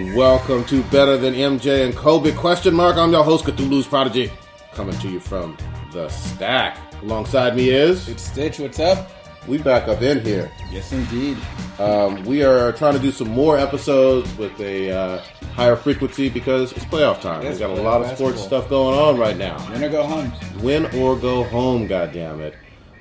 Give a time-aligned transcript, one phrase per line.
[0.00, 2.96] Welcome to Better Than MJ and Kobe question mark.
[2.96, 4.32] I'm your host Cthulhu's Prodigy,
[4.72, 5.58] coming to you from
[5.92, 6.78] the stack.
[7.02, 8.58] Alongside me is It's Stitch.
[8.58, 9.10] What's up?
[9.46, 10.50] we back up in here.
[10.70, 11.36] Yes, indeed.
[11.78, 15.18] Um, we are trying to do some more episodes with a uh,
[15.54, 17.42] higher frequency because it's playoff time.
[17.42, 18.60] Yes, we got a lot of sports basketball.
[18.60, 19.58] stuff going on right now.
[19.70, 20.32] Winner go home.
[20.62, 22.54] Win or go home, goddamn it.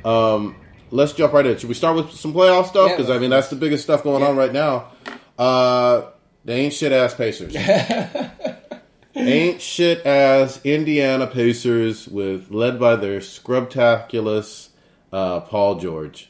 [0.04, 0.58] Um,
[0.92, 1.58] let's jump right in.
[1.58, 2.90] Should we start with some playoff stuff?
[2.90, 4.92] Yeah, Because I mean that's the biggest stuff going on right now.
[5.38, 6.08] Uh,
[6.46, 7.56] they ain't shit ass Pacers.
[9.16, 14.70] ain't shit ass Indiana Pacers with led by their scrubtaculous
[15.12, 16.30] uh, Paul George.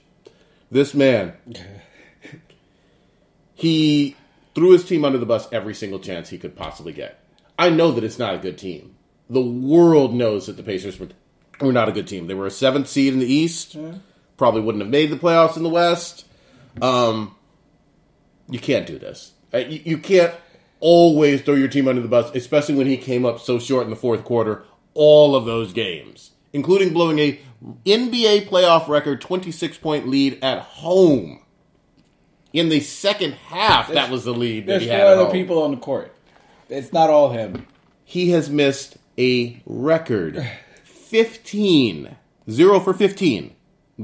[0.71, 1.33] This man,
[3.53, 4.15] he
[4.55, 7.23] threw his team under the bus every single chance he could possibly get.
[7.57, 8.95] I know that it's not a good team.
[9.29, 11.09] The world knows that the Pacers were,
[11.59, 12.27] were not a good team.
[12.27, 13.77] They were a seventh seed in the East.
[14.37, 16.25] Probably wouldn't have made the playoffs in the West.
[16.81, 17.35] Um,
[18.49, 19.33] you can't do this.
[19.53, 20.33] Uh, You, you can't
[20.79, 23.89] always throw your team under the bus, especially when he came up so short in
[23.89, 24.63] the fourth quarter.
[24.93, 27.39] All of those games, including blowing a
[27.85, 31.41] NBA playoff record 26 point lead at home.
[32.51, 35.31] In the second half, that was the lead that There's he had at other home.
[35.31, 36.15] people on the court.
[36.69, 37.67] It's not all him.
[38.03, 40.47] he has missed a record
[40.83, 42.15] 15
[42.49, 43.55] 0 for 15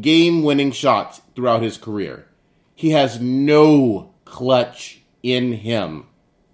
[0.01, 2.27] game winning shots throughout his career
[2.75, 5.01] he has no clutch
[5.33, 6.05] in him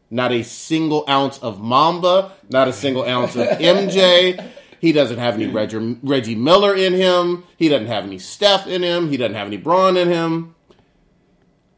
[0.09, 5.36] not a single ounce of mamba not a single ounce of mj he doesn't have
[5.36, 9.36] any reggie, reggie miller in him he doesn't have any steph in him he doesn't
[9.36, 10.55] have any Bron in him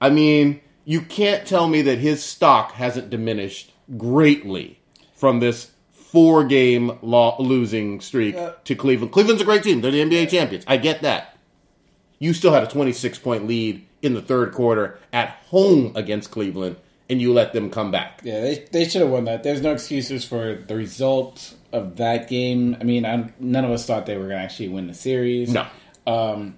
[0.02, 4.82] I mean, you can't tell me that his stock hasn't diminished greatly
[5.16, 8.52] from this four game lo- losing streak Yeah.
[8.66, 9.14] to Cleveland.
[9.14, 9.80] Cleveland's a great team.
[9.80, 10.66] They're the NBA champions.
[10.68, 11.38] I get that.
[12.20, 16.76] You still had a 26 point lead in the third quarter at home against Cleveland,
[17.10, 18.22] and you let them come back.
[18.24, 19.42] Yeah, they, they should have won that.
[19.44, 22.78] There's no excuses for the result of that game.
[22.80, 25.52] I mean, i none of us thought they were going to actually win the series.
[25.52, 25.66] No.
[26.06, 26.58] Um,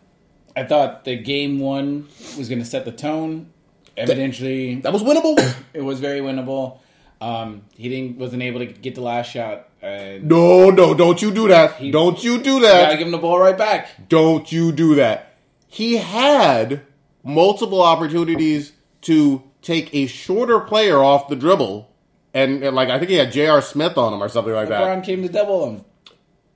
[0.57, 2.07] I thought the game one
[2.37, 3.51] was going to set the tone.
[3.95, 5.37] Evidently, That was winnable.
[5.73, 6.79] it was very winnable.
[7.21, 9.69] Um, he didn't wasn't able to get the last shot.
[9.81, 11.79] Uh, no, no, don't you do that.
[11.91, 12.85] Don't you do that.
[12.85, 14.09] gotta give him the ball right back.
[14.09, 15.37] Don't you do that.
[15.67, 16.81] He had
[17.25, 18.71] multiple opportunities
[19.01, 21.91] to take a shorter player off the dribble.
[22.33, 23.61] And, and, like I think he had J.R.
[23.61, 24.81] Smith on him or something like that.
[24.81, 25.85] LeBron came to double him.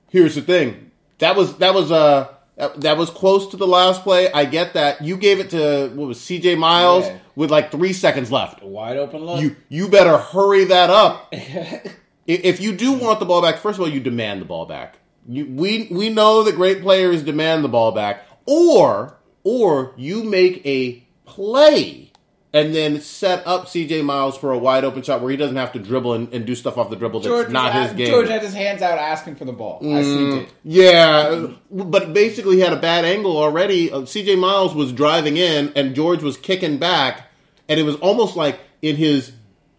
[0.08, 0.90] Here's the thing.
[1.18, 4.30] That was that was uh that, that was close to the last play.
[4.32, 5.02] I get that.
[5.02, 7.18] You gave it to what was CJ Miles Yeah.
[7.34, 8.62] with like 3 seconds left.
[8.62, 9.40] Wide open look.
[9.40, 11.32] You you better hurry that up.
[12.26, 14.98] If you do want the ball back, first of all, you demand the ball back.
[15.28, 20.64] You, we we know that great players demand the ball back, or or you make
[20.66, 22.10] a play
[22.52, 25.72] and then set up CJ Miles for a wide open shot where he doesn't have
[25.72, 28.08] to dribble and, and do stuff off the dribble that's George, not his at- game.
[28.08, 29.78] George had his hands out asking for the ball.
[29.82, 30.46] I seen.
[30.64, 33.92] Yeah, but basically he had a bad angle already.
[33.92, 37.28] Uh, CJ Miles was driving in and George was kicking back,
[37.68, 39.32] and it was almost like in his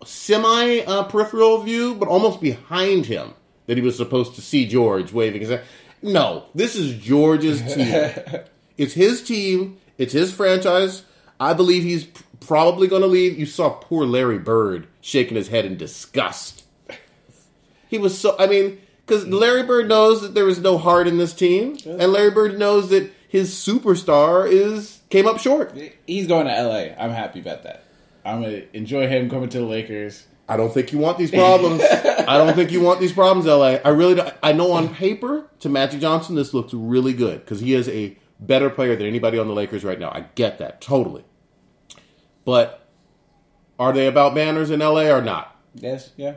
[0.06, 3.34] semi uh, peripheral view, but almost behind him
[3.68, 5.62] that he was supposed to see George waving his hand.
[6.02, 8.42] No, this is George's team.
[8.82, 9.78] It's his team.
[9.98, 11.04] It's his franchise.
[11.40, 12.08] I believe he's
[12.40, 13.38] probably going to leave.
[13.38, 16.64] You saw poor Larry Bird shaking his head in disgust.
[17.88, 18.36] He was so.
[18.40, 22.12] I mean, because Larry Bird knows that there is no heart in this team, and
[22.12, 25.78] Larry Bird knows that his superstar is came up short.
[26.08, 26.96] He's going to LA.
[26.98, 27.84] I'm happy about that.
[28.24, 30.26] I'm gonna enjoy him coming to the Lakers.
[30.48, 31.82] I don't think you want these problems.
[31.82, 33.78] I don't think you want these problems, LA.
[33.84, 34.16] I really.
[34.16, 37.88] Don't, I know on paper to Magic Johnson this looks really good because he is
[37.90, 40.10] a better player than anybody on the Lakers right now.
[40.10, 41.24] I get that totally,
[42.44, 42.88] but
[43.80, 45.56] are they about banners in LA or not?
[45.76, 46.36] Yes, yeah.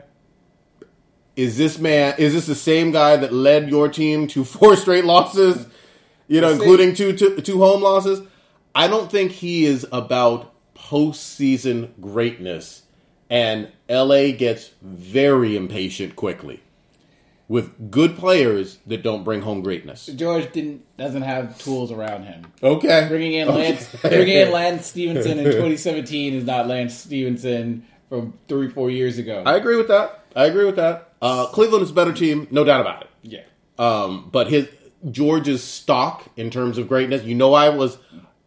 [1.35, 5.05] is this man is this the same guy that led your team to four straight
[5.05, 5.67] losses
[6.27, 6.65] you know Let's see.
[6.65, 8.21] including two, two two home losses
[8.73, 12.83] i don't think he is about postseason greatness
[13.29, 16.63] and la gets very impatient quickly
[17.47, 20.07] with good players that don't bring home greatness.
[20.07, 22.47] George didn't doesn't have tools around him.
[22.63, 23.05] okay.
[23.07, 28.69] Bringing in Lance, bringing in Lance Stephenson in 2017 is not Lance Stephenson from three,
[28.69, 29.43] four years ago.
[29.45, 30.23] i agree with that.
[30.35, 31.11] I agree with that.
[31.21, 33.09] Uh, cleveland is a better team no doubt about it.
[33.23, 33.41] Yeah,
[33.79, 34.67] Um, but his
[35.09, 37.97] George's stock in terms of greatness, you know, I was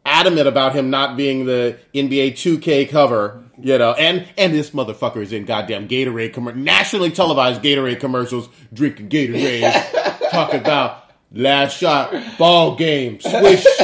[0.09, 5.19] adamant about him not being the NBA 2K cover, you know, and and this motherfucker
[5.23, 12.15] is in goddamn Gatorade commer- nationally televised Gatorade commercials, drinking Gatorade, talking about last shot,
[12.39, 13.65] ball game, swish.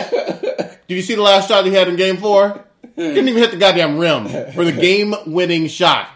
[0.86, 2.64] Did you see the last shot he had in Game Four?
[2.96, 6.08] Didn't even hit the goddamn rim for the game-winning shot.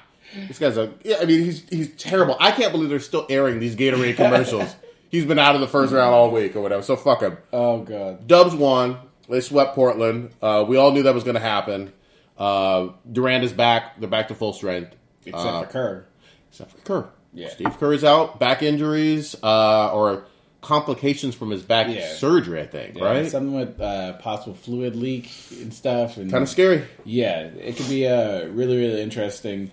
[0.46, 0.92] This guy's a.
[1.02, 2.36] Yeah, I mean, he's he's terrible.
[2.38, 4.76] I can't believe they're still airing these Gatorade commercials.
[5.10, 6.82] he's been out of the first round all week or whatever.
[6.82, 7.36] So fuck him.
[7.52, 8.28] Oh god.
[8.28, 8.98] Dubs won.
[9.28, 10.30] They swept Portland.
[10.40, 11.92] Uh, we all knew that was going to happen.
[12.38, 13.98] Uh, Durant is back.
[14.00, 14.94] They're back to full strength.
[15.26, 16.04] Except Uh, for Kerr.
[16.50, 17.08] except for Kerr.
[17.34, 17.48] Yeah.
[17.50, 18.38] Steve Kerr is out.
[18.40, 20.24] Back injuries uh, or
[20.62, 22.14] complications from his back Yeah.
[22.14, 22.96] surgery, I think.
[22.96, 23.30] Yeah, right?
[23.30, 25.30] Something with uh, possible fluid leak
[25.60, 26.16] and stuff.
[26.16, 26.84] And Kind of scary.
[27.04, 29.70] Yeah, it could be uh, really, really interesting.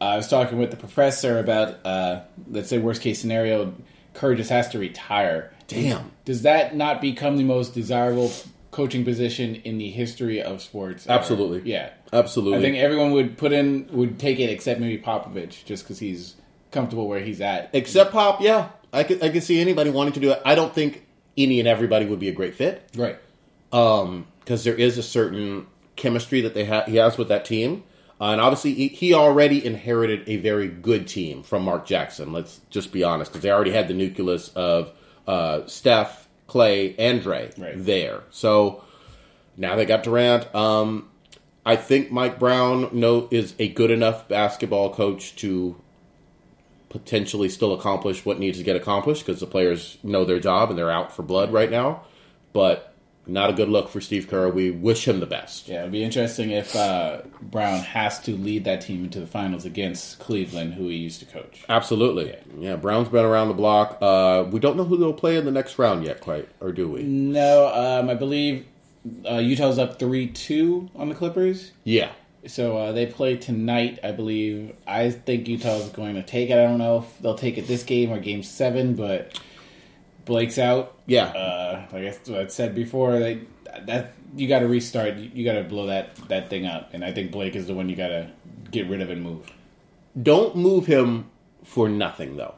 [0.00, 2.20] Uh, I was talking with the professor about, uh,
[2.50, 3.74] let's say, worst case scenario,
[4.14, 5.52] Kerr just has to retire.
[5.68, 6.10] Damn.
[6.24, 8.30] Does that not become the most desirable
[8.72, 11.06] coaching position in the history of sports?
[11.06, 11.16] ever?
[11.18, 11.70] Absolutely.
[11.70, 11.90] Yeah.
[12.12, 12.58] Absolutely.
[12.58, 16.34] I think everyone would put in, would take it except maybe Popovich, just because he's
[16.72, 17.70] comfortable where he's at.
[17.72, 18.70] Except Pop, yeah.
[18.92, 20.42] I could I could see anybody wanting to do it.
[20.44, 21.06] I don't think
[21.38, 22.90] any and everybody would be a great fit.
[22.96, 23.18] Right.
[23.72, 27.84] um, because there is a certain chemistry that they ha- he has with that team,
[28.20, 32.32] uh, and obviously he, he already inherited a very good team from Mark Jackson.
[32.32, 34.92] Let's just be honest, because they already had the nucleus of
[35.28, 37.74] uh, Steph, Klay, and Dre Right.
[37.76, 38.24] there.
[38.30, 38.82] So
[39.56, 40.52] now they got Durant.
[40.54, 41.08] Um,
[41.64, 45.76] I think Mike Brown no is a good enough basketball coach to
[46.88, 50.78] potentially still accomplish what needs to get accomplished because the players know their job and
[50.78, 52.02] they're out for blood right now.
[52.52, 52.91] But
[53.26, 54.48] not a good look for Steve Kerr.
[54.48, 55.68] We wish him the best.
[55.68, 59.64] Yeah, it'd be interesting if uh, Brown has to lead that team into the finals
[59.64, 61.64] against Cleveland, who he used to coach.
[61.68, 62.36] Absolutely.
[62.58, 63.98] Yeah, Brown's been around the block.
[64.00, 66.88] Uh, we don't know who they'll play in the next round yet, quite, or do
[66.88, 67.02] we?
[67.02, 68.66] No, um, I believe
[69.28, 71.72] uh, Utah's up three two on the Clippers.
[71.84, 72.10] Yeah.
[72.44, 74.74] So uh, they play tonight, I believe.
[74.84, 76.54] I think Utah's going to take it.
[76.54, 79.38] I don't know if they'll take it this game or game seven, but
[80.24, 80.98] Blake's out.
[81.06, 81.26] Yeah.
[81.26, 83.40] Uh, like I, I said before, they,
[83.86, 85.16] that you got to restart.
[85.16, 87.74] You, you got to blow that that thing up, and I think Blake is the
[87.74, 88.30] one you got to
[88.70, 89.50] get rid of and move.
[90.20, 91.30] don't move him
[91.64, 92.54] for nothing though.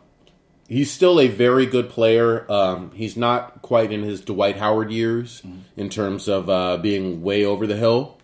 [0.68, 2.50] He's still a very good player.
[2.50, 5.42] Um, he's not quite in his Dwight Howard years
[5.76, 8.16] in terms of uh, being way over the hill.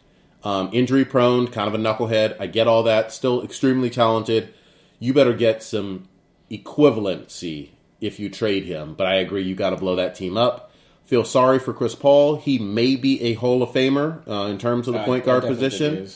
[0.43, 2.37] Um, injury prone, kind of a knucklehead.
[2.41, 3.13] I get all that.
[3.13, 4.55] Still extremely talented.
[4.99, 6.09] You better get some
[6.51, 8.95] equivalency if you trade him.
[8.95, 10.71] But I agree, you got to blow that team up.
[11.05, 12.37] Feel sorry for Chris Paul.
[12.37, 15.43] He may be a Hall of Famer uh, in terms of the Uh, point guard
[15.45, 16.09] position.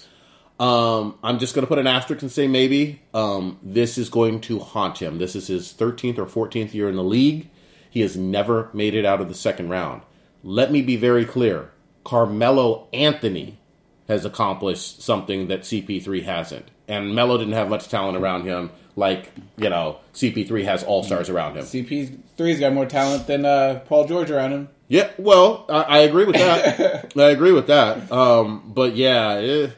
[0.61, 3.01] Um, I'm just going to put an asterisk and say maybe.
[3.13, 5.19] Um, this is going to haunt him.
[5.19, 7.51] This is his 13th or 14th year in the league.
[7.91, 10.03] He has never made it out of the second round.
[10.45, 11.71] Let me be very clear
[12.05, 13.59] Carmelo Anthony
[14.07, 16.67] has accomplished something that CP3 hasn't.
[16.87, 21.29] And Melo didn't have much talent around him like, you know, CP3 has all stars
[21.29, 21.65] around him.
[21.65, 24.69] CP3's got more talent than uh, Paul George around him.
[24.89, 27.13] Yeah, well, I, I agree with that.
[27.17, 28.11] I agree with that.
[28.13, 29.71] Um, but yeah, eh,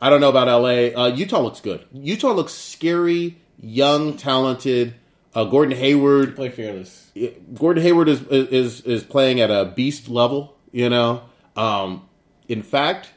[0.00, 0.96] I don't know about LA.
[0.96, 1.84] Uh, Utah looks good.
[1.92, 4.94] Utah looks scary, young, talented.
[5.34, 6.36] Uh, Gordon Hayward.
[6.36, 7.10] Play fearless.
[7.54, 10.58] Gordon Hayward is is is playing at a beast level.
[10.70, 11.22] You know,
[11.56, 12.06] um,
[12.48, 13.10] in fact,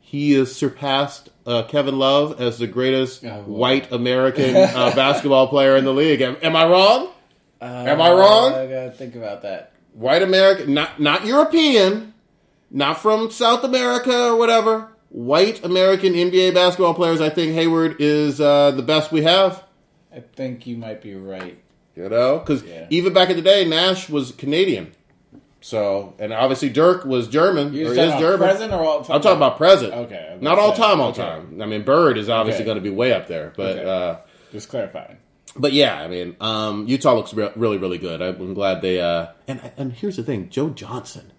[0.00, 3.40] he has surpassed uh, Kevin Love as the greatest Oh, wow.
[3.42, 6.20] white American uh, basketball player in the league.
[6.20, 7.08] Am, am I wrong?
[7.60, 8.52] Am I wrong?
[8.52, 9.72] I gotta think about that.
[9.94, 12.12] white American, not not European,
[12.70, 14.88] not from South America or whatever.
[15.08, 17.20] White American NBA basketball players.
[17.20, 19.62] I think Hayward is uh, the best we have.
[20.14, 21.58] I think you might be right.
[21.94, 22.86] You know, because Yeah.
[22.90, 24.92] even back in the day, Nash was Canadian.
[25.66, 28.38] So, and obviously Dirk was German or is German.
[28.38, 29.16] present or all time?
[29.16, 29.92] I'm talking about present.
[29.92, 31.22] Okay, not all time, all okay.
[31.22, 31.60] time.
[31.60, 32.66] I mean, Bird is obviously Okay.
[32.66, 33.76] going to be way up there, but.
[33.78, 33.84] Okay.
[33.90, 34.16] uh
[34.52, 35.16] Just clarifying.
[35.56, 38.22] but yeah, I mean, um, Utah looks re- really, really good.
[38.22, 39.00] I'm glad they.
[39.00, 41.32] Uh, and and here's the thing, Joe Johnson.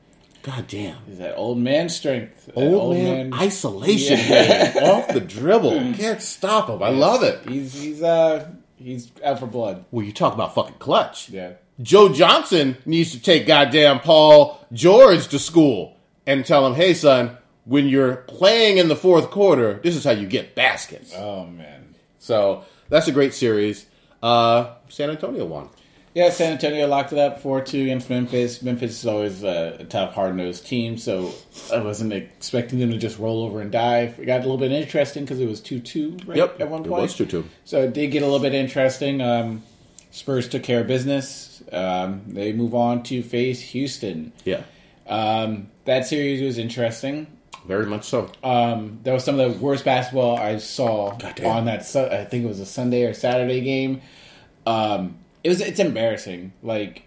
[0.44, 0.98] God damn.
[1.10, 2.48] Is that old man strength?
[2.48, 4.74] That Old, man, isolation Yeah.
[4.74, 5.72] game off the dribble.
[5.94, 6.84] Can't stop him.
[6.84, 7.48] I love it.
[7.48, 9.86] He's he's uh he's out for blood.
[9.92, 11.30] Well, you talk about fucking clutch.
[11.30, 11.54] Yeah.
[11.82, 17.38] Joe Johnson needs to take goddamn Paul George to school and tell him, hey, son,
[17.66, 21.14] when you're playing in the fourth quarter, this is how you get baskets.
[21.16, 21.96] Oh man.
[22.20, 23.86] So that's a great series.
[24.24, 25.70] Uh, San Antonio won.
[26.16, 28.64] Yeah, San Antonio locked it up four two against Memphis.
[28.64, 31.32] Memphis is always uh, a tough, hard nosed team, so
[31.72, 34.16] I wasn't expecting them to just roll over and die.
[34.18, 36.60] It got a little bit interesting because it was two two right Yep.
[36.62, 37.00] at one point.
[37.00, 37.46] It was 2-2.
[37.66, 39.22] So it did get a little bit interesting.
[39.22, 39.62] Um,
[40.10, 41.57] Spurs took care of business.
[41.72, 44.32] Um, they move on to face Houston.
[44.46, 44.62] Yeah,
[45.08, 47.28] Um, that series was interesting.
[47.66, 48.32] very much so.
[48.44, 51.86] Um, that was some of the worst basketball I saw on that.
[51.86, 54.02] Su- I think it was a Sunday or Saturday game.
[54.66, 55.62] Um, it was.
[55.62, 56.54] It's embarrassing.
[56.64, 57.04] Like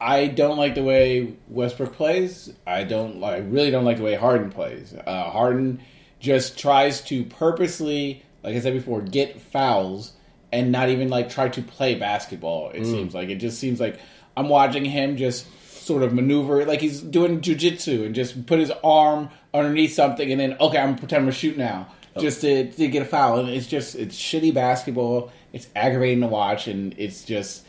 [0.00, 2.52] I don't like the way Westbrook plays.
[2.66, 3.22] I don't.
[3.24, 4.94] I really don't like the way Harden plays.
[5.06, 5.80] Uh, Harden
[6.20, 10.12] just tries to purposely like I said before, get fouls
[10.52, 12.70] and not even like try to play basketball.
[12.70, 13.98] It seems like it just seems like
[14.36, 15.46] I'm watching him just
[15.84, 20.40] sort of maneuver like he's doing jujitsu and just put his arm underneath something and
[20.40, 21.88] then okay, I'm pretend gonna shoot now
[22.20, 23.40] just to, to get a foul.
[23.40, 25.32] And it's just it's shitty basketball.
[25.52, 27.64] It's aggravating to watch, and it's just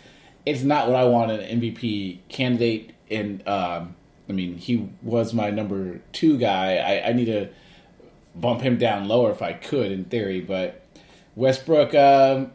[0.45, 2.93] it's not what I want an MVP candidate.
[3.09, 3.95] And um,
[4.27, 6.77] I mean, he was my number two guy.
[6.77, 7.49] I, I need to
[8.35, 10.41] bump him down lower if I could, in theory.
[10.41, 10.81] But
[11.35, 12.51] Westbrook, um,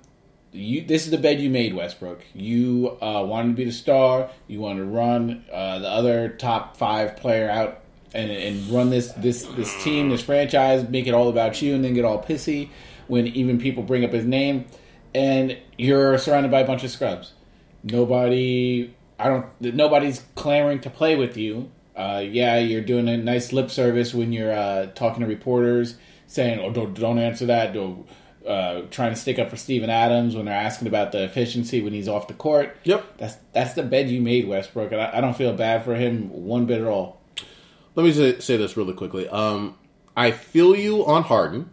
[0.52, 2.24] you this is the bed you made, Westbrook.
[2.34, 4.30] You uh, wanted to be the star.
[4.46, 7.82] You wanted to run uh, the other top five player out
[8.14, 11.84] and, and run this this this team, this franchise, make it all about you, and
[11.84, 12.70] then get all pissy
[13.06, 14.66] when even people bring up his name.
[15.14, 17.32] And you're surrounded by a bunch of scrubs.
[17.82, 19.46] Nobody, I don't.
[19.60, 21.70] Nobody's clamoring to play with you.
[21.96, 26.60] Uh, yeah, you're doing a nice lip service when you're uh, talking to reporters, saying,
[26.60, 28.06] "Oh, don't, don't answer that." Don't,
[28.48, 31.92] uh, trying to stick up for Steven Adams when they're asking about the efficiency when
[31.92, 32.76] he's off the court.
[32.84, 33.18] Yep.
[33.18, 36.30] That's that's the bed you made, Westbrook, and I, I don't feel bad for him
[36.30, 37.20] one bit at all.
[37.94, 39.28] Let me say, say this really quickly.
[39.28, 39.76] Um,
[40.16, 41.70] I feel you on Harden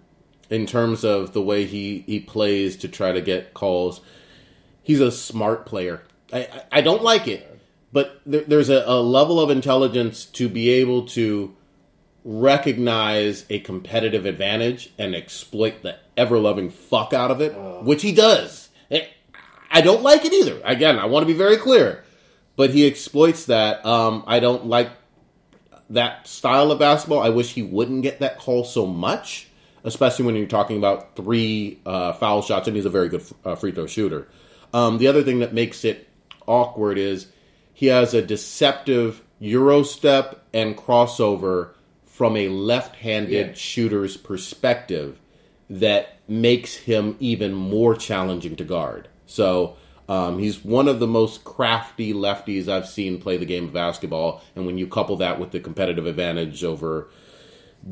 [0.49, 4.01] in terms of the way he, he plays to try to get calls.
[4.83, 6.03] He's a smart player.
[6.33, 7.59] I, I, I don't like it,
[7.91, 11.55] but there, there's a, a level of intelligence to be able to
[12.23, 17.53] recognize a competitive advantage and exploit the ever loving fuck out of it,
[17.83, 18.69] which he does.
[18.91, 19.05] Eh,
[19.71, 20.61] I don't like it either.
[20.63, 22.03] Again, I want to be very clear,
[22.55, 23.85] but he exploits that.
[23.85, 24.89] Um, I don't like
[25.89, 27.19] that style of basketball.
[27.19, 29.47] I wish he wouldn't get that call so much,
[29.83, 33.55] especially when you're talking about three uh, foul shots, and he's a very good uh,
[33.55, 34.27] free throw shooter.
[34.73, 36.07] Um, the other thing that makes it
[36.47, 37.27] awkward is
[37.73, 41.71] he has a deceptive euro step and crossover
[42.05, 43.53] from a left-handed Yeah.
[43.53, 45.19] shooter's perspective
[45.69, 49.07] that makes him even more challenging to guard.
[49.25, 53.73] So um, he's one of the most crafty lefties I've seen play the game of
[53.73, 54.41] basketball.
[54.55, 57.09] And when you couple that with the competitive advantage over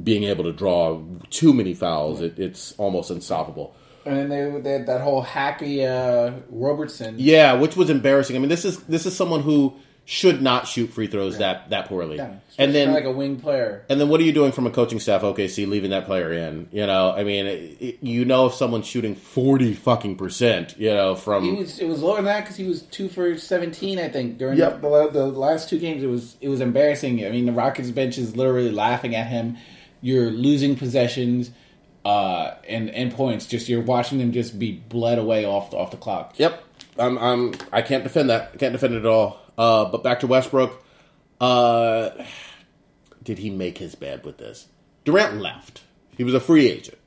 [0.03, 3.75] being able to draw too many fouls, it, it's almost unstoppable.
[4.05, 7.15] And then they, they had that whole happy uh, Roberson.
[7.17, 8.35] Yeah, which was embarrassing.
[8.35, 11.87] I mean, this is this is someone who should not shoot free throws that that
[11.87, 12.17] poorly.
[12.17, 13.85] Yeah, and then like a wing player.
[13.89, 15.21] And then what are you doing from a coaching staff?
[15.21, 16.67] OKC leaving that player in.
[16.73, 20.89] You know, I mean, it, it- you know, if someone's shooting forty fucking percent, you
[20.93, 23.97] know, from He was it was lower than that because he was two for seventeen,
[23.97, 24.81] I think, during Yep.
[24.81, 26.03] the, the, the last two games.
[26.03, 27.25] It was it was embarrassing.
[27.25, 29.55] I mean, the Rockets bench is literally laughing at him.
[30.01, 31.51] You're losing possessions
[32.03, 33.45] uh, and and points.
[33.45, 36.33] Just you're watching them just be bled away off the, off the clock.
[36.37, 36.61] Yep,
[36.99, 37.17] I'm.
[37.17, 37.53] I'm.
[37.71, 38.51] I can't defend that.
[38.53, 39.39] I can't defend it at all.
[39.57, 40.83] Uh, but back to Westbrook.
[41.39, 42.11] Uh,
[43.23, 44.67] did he make his bed with this?
[45.05, 45.81] Durant left.
[46.17, 46.97] He was a free agent.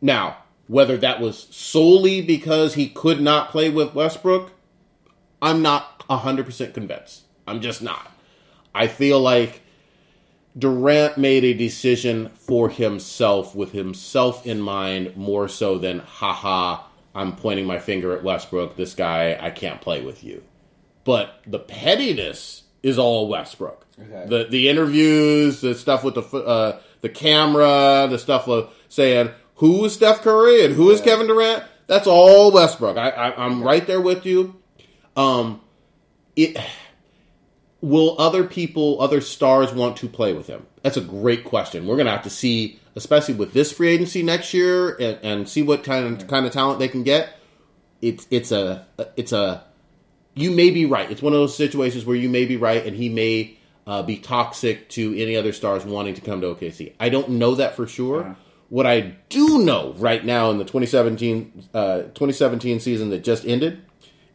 [0.00, 4.52] Now, whether that was solely because he could not play with Westbrook,
[5.40, 7.22] I'm not 100% convinced.
[7.46, 8.12] I'm just not.
[8.74, 9.62] I feel like
[10.56, 16.82] Durant made a decision for himself with himself in mind more so than, haha,
[17.14, 18.76] I'm pointing my finger at Westbrook.
[18.76, 20.42] This guy, I can't play with you.
[21.08, 23.86] But the pettiness is all Westbrook.
[23.98, 24.26] Okay.
[24.28, 29.86] The the interviews, the stuff with the uh, the camera, the stuff of saying who
[29.86, 31.64] is Steph Curry and who is Kevin Durant.
[31.86, 32.98] That's all Westbrook.
[32.98, 34.60] I, I, I'm right there with you.
[35.16, 35.62] Um,
[36.36, 36.58] it
[37.80, 40.66] will other people, other stars want to play with him?
[40.82, 41.86] That's a great question.
[41.86, 45.62] We're gonna have to see, especially with this free agency next year, and, and see
[45.62, 47.30] what kind of kind of talent they can get.
[48.02, 48.86] It's it's a
[49.16, 49.64] it's a
[50.38, 51.10] you may be right.
[51.10, 54.18] It's one of those situations where you may be right, and he may uh, be
[54.18, 56.94] toxic to any other stars wanting to come to OKC.
[57.00, 58.20] I don't know that for sure.
[58.20, 58.34] Yeah.
[58.68, 63.82] What I do know right now in the 2017 uh, 2017 season that just ended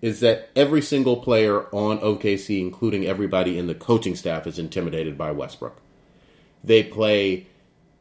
[0.01, 5.17] is that every single player on OKC, including everybody in the coaching staff, is intimidated
[5.17, 5.79] by Westbrook.
[6.63, 7.47] They play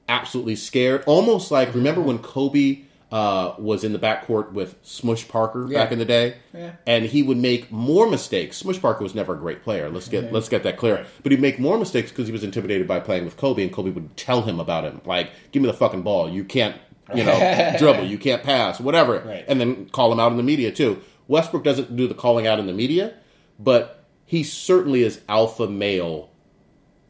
[0.08, 2.80] absolutely scared, almost like remember when Kobe
[3.12, 5.82] uh, was in the backcourt with Smush Parker Yeah.
[5.84, 6.72] back in the day, Yeah.
[6.86, 8.56] and he would make more mistakes.
[8.56, 9.90] Smush Parker was never a great player.
[9.90, 11.04] Let's get let's get that clear.
[11.22, 13.90] But he'd make more mistakes because he was intimidated by playing with Kobe, and Kobe
[13.90, 16.28] would tell him about him, like, "Give me the fucking ball.
[16.30, 16.74] You can't,
[17.14, 18.04] you know, dribble.
[18.04, 18.80] You can't pass.
[18.80, 19.44] Whatever." Right.
[19.46, 20.98] And then call him out in the media too.
[21.28, 23.12] Westbrook doesn't do the calling out in the media,
[23.58, 26.30] but he certainly is alpha male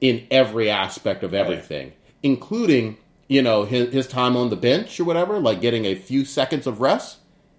[0.00, 1.92] in every aspect of everything,
[2.24, 2.96] including
[3.32, 6.66] you know his, his time on the bench or whatever, like getting a few seconds
[6.66, 7.18] of rest.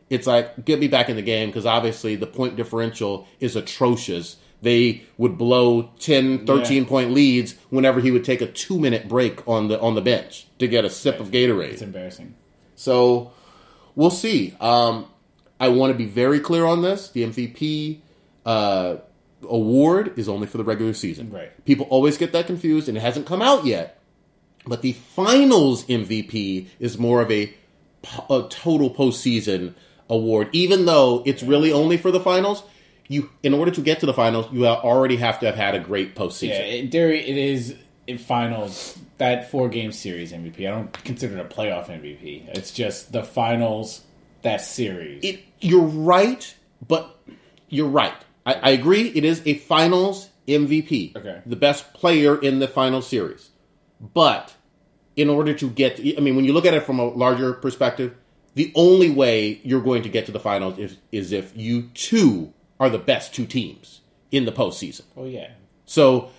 [0.09, 4.37] It's like get me back in the game because obviously the point differential is atrocious.
[4.61, 9.45] They would blow 10, 13 point leads whenever he would take a two minute break
[9.47, 11.73] on the on the bench to get a sip of Gatorade.
[11.73, 12.35] It's embarrassing.
[12.75, 13.31] So
[13.95, 14.55] we'll see.
[14.61, 15.07] Um,
[15.59, 17.09] I want to be very clear on this.
[17.09, 17.99] The MVP
[18.45, 18.97] uh,
[19.41, 21.31] award is only for the regular season.
[21.31, 21.65] Right.
[21.65, 24.02] People always get that confused, and it hasn't come out yet.
[24.65, 27.53] But the finals MVP is more of a,
[28.29, 29.73] a total postseason
[30.09, 32.63] award, even though it's really only for the finals.
[33.09, 35.79] You, in order to get to the finals, you already have to have had a
[35.79, 36.83] great postseason.
[36.83, 37.75] Yeah, theory, it is
[38.07, 40.59] in finals that four game series MVP.
[40.59, 42.47] I don't consider it a playoff MVP.
[42.55, 44.01] It's just the finals
[44.41, 45.23] that series.
[45.23, 46.55] it, you're right,
[46.85, 47.19] but
[47.69, 48.15] you're right.
[48.45, 49.09] I, I agree.
[49.09, 51.15] It is a finals MVP.
[51.15, 51.41] Okay.
[51.45, 53.49] The best player in the final series.
[54.13, 54.53] But
[55.15, 58.15] in order to get, I mean, when you look at it from a larger perspective,
[58.55, 62.53] the only way you're going to get to the finals is, is if you two
[62.79, 65.01] are the best two teams in the postseason.
[65.15, 65.51] oh yeah,
[65.85, 66.29] So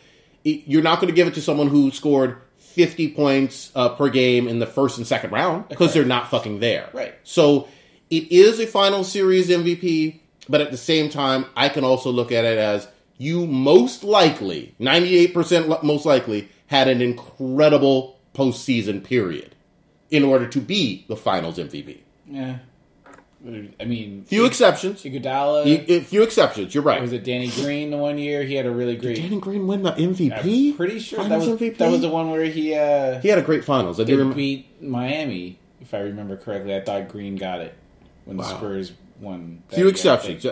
[0.43, 4.47] you're not going to give it to someone who scored 50 points uh, per game
[4.49, 5.95] in the first and second round because Right.
[5.95, 6.91] they're not fucking there.
[6.93, 7.15] Right.
[7.23, 7.69] So
[8.11, 12.31] it is a final series MVP, but at the same time, I can also look
[12.33, 19.55] at it as you most likely, 98% most likely, had an incredible postseason period
[20.11, 21.99] in order to be the finals MVP.
[22.29, 22.59] yeah.
[23.79, 25.03] I mean, Few exceptions.
[25.03, 25.67] Iguodala.
[25.89, 26.75] Y- Few exceptions.
[26.75, 27.03] You're right.
[27.03, 28.43] was it Danny Green the one year?
[28.43, 29.17] He had a really great.
[29.17, 30.71] Danny Green win the MVP?
[30.71, 31.77] I'm pretty sure that was MVP?
[31.77, 34.01] that was the one where he uh He had a great finals.
[34.01, 36.75] I do did beat Miami, if I remember correctly.
[36.75, 37.75] I thought Green got it
[38.25, 39.63] when the Spurs won.
[39.69, 40.47] Few exceptions.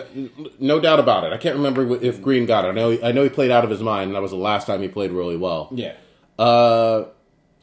[0.59, 1.33] No doubt about it.
[1.33, 2.67] I can't remember if Green got it.
[2.67, 4.67] I know, I know he played out of his mind, and that was the last
[4.67, 5.69] time he played really well.
[5.71, 5.93] Yeah,
[6.39, 7.05] Uh,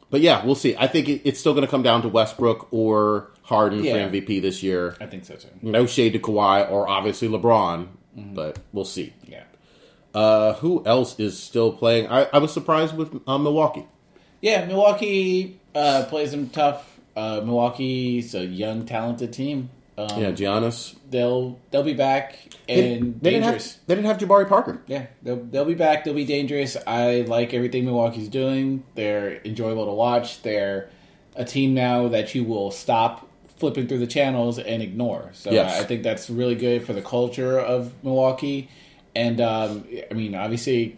[0.09, 0.75] but yeah, we'll see.
[0.77, 4.07] I think it, it's still going to come down to Westbrook or Harden Yeah.
[4.09, 4.95] for MVP this year.
[4.99, 5.49] I think so too.
[5.61, 9.13] No shade to Kawhi or obviously LeBron, but we'll see.
[9.25, 9.43] Yeah,
[10.13, 12.07] Uh, who else is still playing?
[12.07, 13.85] I, I was surprised with uh, Milwaukee.
[14.41, 14.65] yeah.
[14.65, 16.87] Milwaukee uh, plays them tough.
[17.15, 19.69] Uh, Milwaukee's a young, talented team.
[19.97, 20.95] Um, Yeah, Giannis.
[21.09, 23.73] they'll they'll be back They, and they didn't dangerous.
[23.75, 24.81] have they didn't have Jabari Parker.
[24.87, 26.03] Yeah, they'll, they'll be back.
[26.05, 26.77] They'll be dangerous.
[26.87, 28.83] I like everything Milwaukee's doing.
[28.95, 30.41] They're enjoyable to watch.
[30.43, 30.89] They're
[31.35, 33.27] a team now that you will stop
[33.57, 35.29] flipping through the channels and ignore.
[35.33, 35.79] So Yes.
[35.79, 38.69] I think that's really good for the culture of Milwaukee.
[39.15, 40.97] And um, I mean, obviously,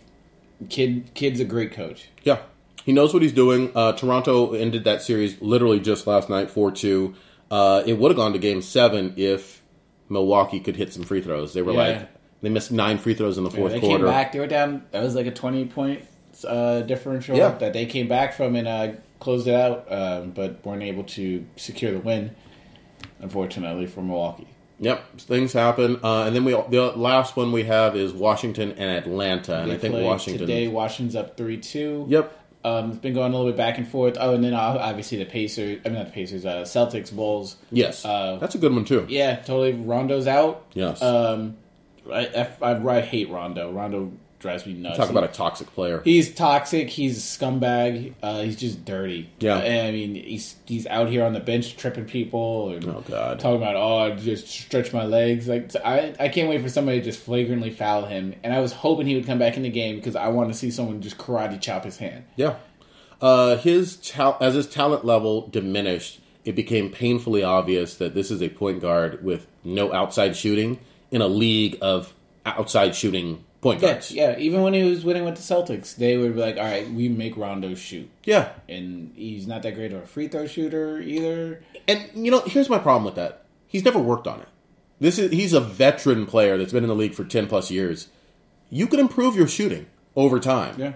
[0.70, 2.10] Kidd Kidd's a great coach.
[2.24, 2.40] Yeah,
[2.86, 3.72] he knows what he's doing.
[3.76, 7.16] Uh, Toronto ended that series literally just last night, four two.
[7.54, 9.62] Uh, it would have gone to Game Seven if
[10.10, 11.54] Milwaukee could hit some free throws.
[11.54, 11.78] They were Yeah.
[11.78, 12.10] like
[12.42, 14.06] they missed nine free throws in the fourth they quarter.
[14.06, 14.32] They came back.
[14.32, 14.84] They were down.
[14.92, 16.02] That was like a twenty point
[16.48, 17.52] uh, differential Yeah.
[17.60, 18.88] that they came back from and uh,
[19.20, 22.32] closed it out, um, but weren't able to secure the win.
[23.22, 24.48] Unfortunately for Milwaukee.
[24.80, 26.00] Yep, things happen.
[26.04, 29.78] Uh, and then we the last one we have is Washington and Atlanta, and I
[29.78, 30.46] think Washington.
[30.48, 30.68] today.
[30.68, 32.06] Washington's up three two.
[32.10, 32.43] Yep.
[32.66, 34.16] Um, it's been going a little bit back and forth.
[34.20, 35.80] Oh, and then obviously the Pacers.
[35.86, 36.46] I mean, not the Pacers.
[36.46, 37.58] Uh, Celtics, Bulls.
[37.72, 39.06] Yes, Uh, that's a good one too.
[39.10, 39.74] Yeah, totally.
[39.74, 40.66] Rondo's out.
[40.74, 41.02] Yes.
[41.02, 41.58] Um,
[42.12, 43.72] I, I, I, I hate Rondo.
[43.72, 44.12] Rondo
[44.44, 44.98] drives me nuts.
[44.98, 46.02] Talk about a toxic player.
[46.04, 46.90] He's toxic.
[46.92, 48.14] He's a scumbag.
[48.22, 49.32] Uh, he's just dirty.
[49.40, 49.56] Yeah.
[49.56, 53.04] Uh, and I mean, he's he's out here on the bench tripping people and Oh,
[53.08, 53.40] God.
[53.40, 55.48] talking about oh, I just stretch my legs.
[55.48, 58.36] Like I, I can't wait for somebody to just flagrantly foul him.
[58.44, 60.58] And I was hoping he would come back in the game because I want to
[60.58, 62.26] see someone just karate chop his hand.
[62.36, 62.58] Yeah.
[63.22, 68.42] Uh, his ta- as his talent level diminished, it became painfully obvious that this is
[68.44, 70.80] a point guard with no outside shooting
[71.10, 72.14] in a league of
[72.46, 74.12] outside shooting point Yeah, guards.
[74.12, 74.38] yeah.
[74.38, 77.10] Even when he was winning with the Celtics, they would be like, "All right, we
[77.10, 78.50] make Rondo shoot," Yeah.
[78.70, 81.64] and he's not that great of a free throw shooter either.
[81.88, 83.44] And you know, here's my problem with that.
[83.68, 84.48] He's never worked on it.
[85.00, 88.08] This is he's a veteran player that's been in the league for 10 plus years.
[88.70, 90.76] You can improve your shooting over time.
[90.78, 90.94] Yeah,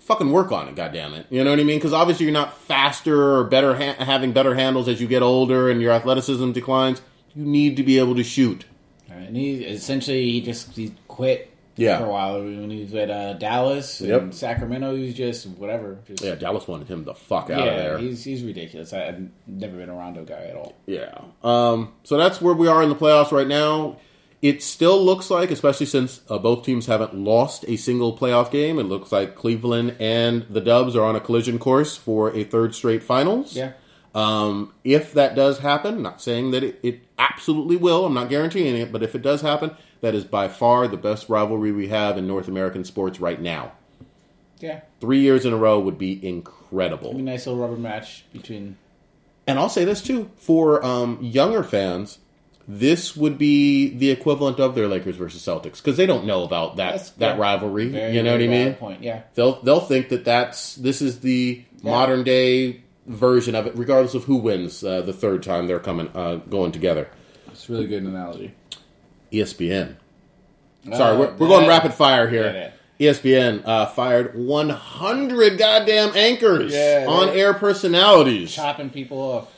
[0.00, 1.24] Fucking work on it, goddammit.
[1.30, 1.78] You know what I mean?
[1.78, 5.68] Because obviously you're not faster or better ha- having better handles as you get older
[5.70, 7.00] and your athleticism declines.
[7.34, 8.64] You need to be able to shoot.
[9.10, 11.50] and he essentially he just he quit.
[11.76, 11.98] Yeah.
[11.98, 14.34] for a while when he was at uh, Dallas and Yep.
[14.34, 14.94] Sacramento.
[14.96, 15.98] He was just whatever.
[16.06, 17.98] Just, Yeah, Dallas wanted him the fuck out yeah, of there.
[17.98, 18.92] he's he's ridiculous.
[18.92, 20.74] I, I've never been a Rondo guy at all.
[20.86, 21.18] Yeah.
[21.44, 23.98] Um, so that's where we are in the playoffs right now.
[24.42, 28.78] It still looks like, especially since uh, both teams haven't lost a single playoff game,
[28.78, 32.74] it looks like Cleveland and the Dubs are on a collision course for a third
[32.74, 33.56] straight finals.
[33.56, 33.72] Yeah.
[34.14, 38.76] Um, if that does happen, not saying that it, it absolutely will, I'm not guaranteeing
[38.76, 42.16] it, but if it does happen, that is by far the best rivalry we have
[42.18, 43.72] in North American sports right now.
[44.58, 47.12] Yeah, Three years in a row would be incredible.
[47.12, 48.78] be a nice little rubber match between.
[49.46, 52.18] And I'll say this too for um, younger fans,
[52.66, 56.76] this would be the equivalent of their Lakers versus Celtics because they don't know about
[56.76, 57.38] that That's that fair.
[57.40, 57.88] rivalry.
[57.90, 58.74] Very, you know what I mean?
[58.74, 59.02] Point.
[59.02, 64.14] Yeah, They'll they'll think that that's this is the modern day version of it, regardless
[64.14, 67.08] of who wins uh, the third time they're coming uh, going together.
[67.52, 68.52] It's a really good analogy.
[69.36, 69.96] ESPN.
[70.92, 72.72] Sorry, Uh, we're, we're going rapid fire here.
[72.98, 78.52] Yeah, ESPN uh, fired 100 goddamn anchors, Yeah, on air personalities.
[78.54, 79.52] chopping people off.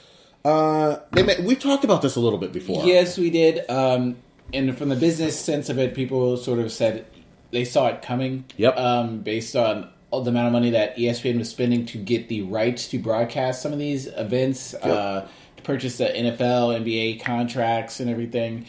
[0.45, 2.85] Uh, they ma- we talked about this a little bit before.
[2.87, 3.69] Yes, we did.
[3.71, 4.17] Um,
[4.55, 7.05] and from the business sense of it, people sort of said
[7.51, 8.45] they saw it coming.
[8.57, 8.79] Yep.
[8.79, 12.41] Um, based on all the amount of money that ESPN was spending to get the
[12.43, 18.09] rights to broadcast some of these events, uh, to purchase the NFL, NBA contracts, and
[18.09, 18.65] everything,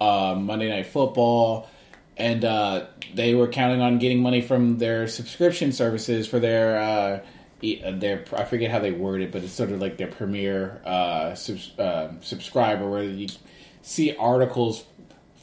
[0.00, 1.68] uh, Monday Night Football.
[2.16, 7.20] And uh, they were counting on getting money from their subscription services for their uh,
[7.62, 10.80] uh, their I forget how they word it, but it's sort of like their premier
[10.84, 13.28] uh, subs, uh, subscriber where you
[13.82, 14.84] see articles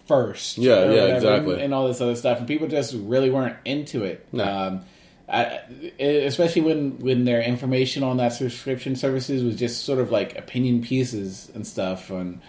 [0.08, 0.58] first.
[0.58, 1.54] Yeah, yeah, whatever, exactly.
[1.54, 4.28] and, and all this other stuff, and people just really weren't into it.
[4.32, 4.44] No.
[4.44, 4.86] Um,
[5.30, 5.60] I,
[6.00, 10.82] especially when when their information on that subscription services was just sort of like opinion
[10.82, 12.40] pieces and stuff, and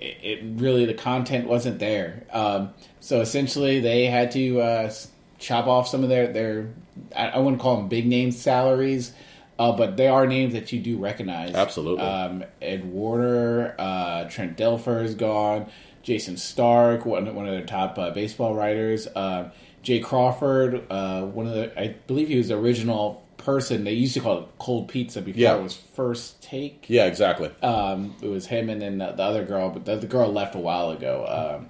[0.00, 2.24] it, it really the content wasn't there.
[2.32, 4.92] Um, so essentially, they had to uh,
[5.38, 6.70] chop off some of their their
[7.14, 9.12] I, I wouldn't call them big name salaries.
[9.58, 11.54] Uh, but they are names that you do recognize.
[11.54, 12.02] Absolutely.
[12.02, 15.70] Um, Ed Werder, uh, Trent Dilfer is gone.
[16.02, 19.06] Jayson Stark, one, one of their top uh, baseball writers.
[19.06, 19.50] Uh,
[19.82, 23.84] Jay Crawford, uh, one of the, I believe he was the original person.
[23.84, 25.56] They used to call it cold pizza before Yeah.
[25.56, 26.86] it was first take.
[26.88, 27.50] Yeah, exactly.
[27.62, 30.54] Um, it was him and then the, the other girl, but the, the girl left
[30.54, 31.58] a while ago.
[31.60, 31.68] Um,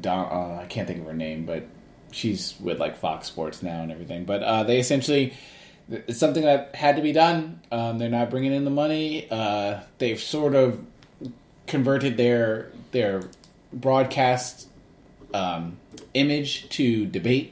[0.00, 1.64] Don, uh, I can't think of her name, but
[2.10, 4.24] she's with like Fox Sports now and everything.
[4.24, 5.34] But uh, they essentially,
[5.90, 7.60] it's something that had to be done.
[7.70, 9.28] Um, they're not bringing in the money.
[9.30, 10.84] Uh, they've sort of
[11.66, 13.22] converted their their
[13.72, 14.68] broadcast
[15.34, 15.78] um,
[16.14, 17.51] image to debate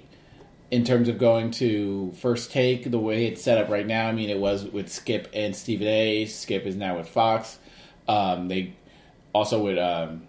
[0.70, 4.09] in terms of going to first take the way it's set up right now.
[4.09, 6.26] I mean, it was with Skip and Stephen A.
[6.26, 7.59] Skip is now with Fox.
[8.06, 8.74] Um, they
[9.33, 10.22] also with um,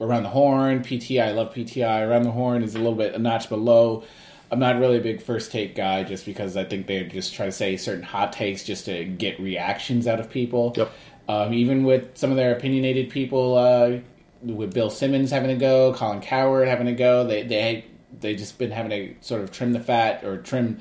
[0.00, 1.28] Around the Horn, PTI.
[1.28, 2.06] I love PTI.
[2.08, 4.04] Around the Horn is a little bit a notch below.
[4.50, 7.46] I'm not really a big first take guy just because I think they just try
[7.46, 10.72] to say certain hot takes just to get reactions out of people.
[10.76, 10.92] Yep.
[11.28, 13.98] Um, even with some of their opinionated people, uh,
[14.40, 17.84] with Bill Simmons having to go, Colin Cowherd having to go, they they
[18.20, 20.80] they just been having to sort of trim the fat or trim.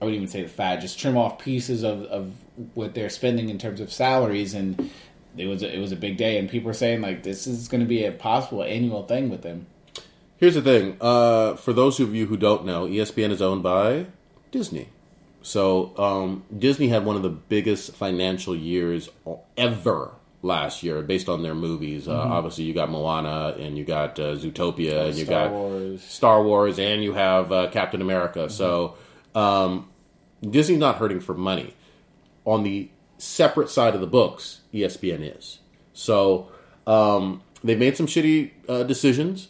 [0.00, 2.32] I wouldn't even say the fat, just trim off pieces of, of
[2.74, 4.90] what they're spending in terms of salaries, and
[5.36, 7.68] it was a, it was a big day, and people were saying like this is
[7.68, 9.66] going to be a possible annual thing with them.
[10.36, 10.96] Here's the thing.
[11.00, 14.06] Uh, for those of you who don't know, ESPN is owned by
[14.52, 14.88] Disney.
[15.42, 19.08] So um, Disney had one of the biggest financial years
[19.56, 22.06] ever last year, based on their movies.
[22.08, 26.02] Uh, obviously, you got Moana, and you got uh, Zootopia, and you got Wars.
[26.02, 28.48] Star Wars, and you have uh, Captain America.
[28.48, 28.96] So
[29.34, 29.88] um,
[30.48, 31.74] Disney's not hurting for money.
[32.44, 35.58] On the separate side of the books, ESPN is.
[35.92, 36.50] So
[36.86, 39.48] um, they made some shitty uh, decisions.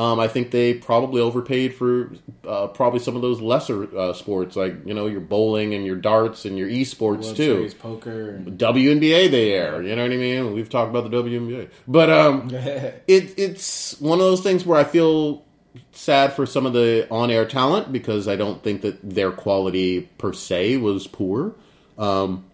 [0.00, 2.10] Um, I think they probably overpaid for
[2.48, 5.96] uh, probably some of those lesser uh, sports, like you know your bowling and your
[5.96, 7.54] darts and your esports World too.
[7.56, 8.30] Series poker.
[8.30, 9.82] and- WNBA they air.
[9.82, 10.54] You know what I mean?
[10.54, 14.84] We've talked about the WNBA, but um, it it's one of those things where I
[14.84, 15.44] feel
[15.92, 20.32] sad for some of the on-air talent because I don't think that their quality per
[20.32, 21.54] se was poor.
[21.98, 22.46] Um,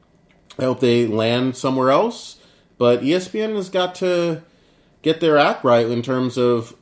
[0.59, 2.41] I hope they land somewhere else,
[2.77, 4.43] but ESPN has got to
[5.03, 6.75] get their act right in terms of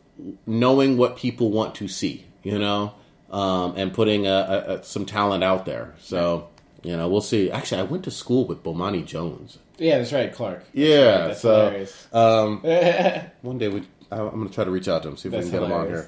[0.47, 2.27] knowing what people want to see.
[2.43, 2.95] You know,
[3.31, 5.95] um, and putting a, a, some talent out there.
[6.01, 6.49] So.
[6.83, 7.51] You know, we'll see.
[7.51, 9.57] Actually, I went to school with Bomani Jones.
[9.79, 10.65] yeah, that's right, Clark.
[10.75, 12.59] Yeah, That's so um,
[13.41, 15.33] one day we, I, I'm going to try to reach out to him, see if
[15.33, 16.07] That's we can get him on hilarious.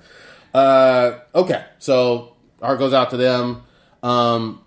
[0.53, 0.61] here.
[0.61, 3.63] Uh, okay, so heart goes out to them.
[4.03, 4.61] Um,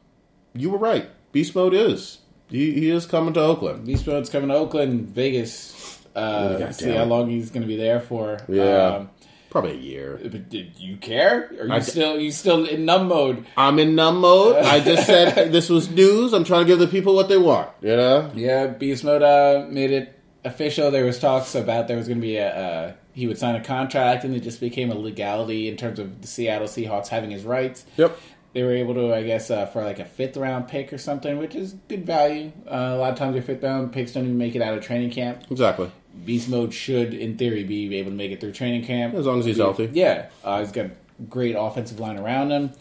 [0.55, 1.07] you were right.
[1.31, 2.17] Beast Mode is
[2.49, 3.85] he, he is coming to Oakland.
[3.85, 6.03] Beast Mode's coming to Oakland, Vegas.
[6.15, 8.39] Uh, God see how long he's going to be there for.
[8.47, 8.95] Yeah.
[8.95, 9.09] Um,
[9.49, 10.19] Probably a year.
[10.21, 11.49] but did you care?
[11.59, 13.45] Are you I- still you still in numb mode?
[13.57, 14.57] I'm in numb mode.
[14.57, 16.33] I just said this was news.
[16.33, 17.69] I'm trying to give the people what they want.
[17.81, 18.31] You know.
[18.35, 20.91] Yeah, Beast Mode uh, made it official.
[20.91, 23.63] There was talks about there was going to be a uh, he would sign a
[23.63, 27.43] contract, and it just became a legality in terms of the Seattle Seahawks having his
[27.43, 27.85] rights.
[27.97, 28.17] Yep.
[28.53, 31.37] They were able to, I guess, uh, for like a fifth round pick or something,
[31.37, 32.51] which is good value.
[32.67, 34.83] Uh, a lot of times, your fifth round picks don't even make it out of
[34.83, 35.43] training camp.
[35.51, 35.91] Exactly.
[36.25, 39.39] Beast Mode should, in theory, be able to make it through training camp As long
[39.39, 39.89] as he's healthy.
[39.93, 40.91] Yeah, uh, he's got a
[41.29, 42.71] great offensive line around him.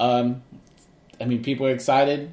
[0.00, 0.42] Um,
[1.20, 2.30] I mean, people are excited.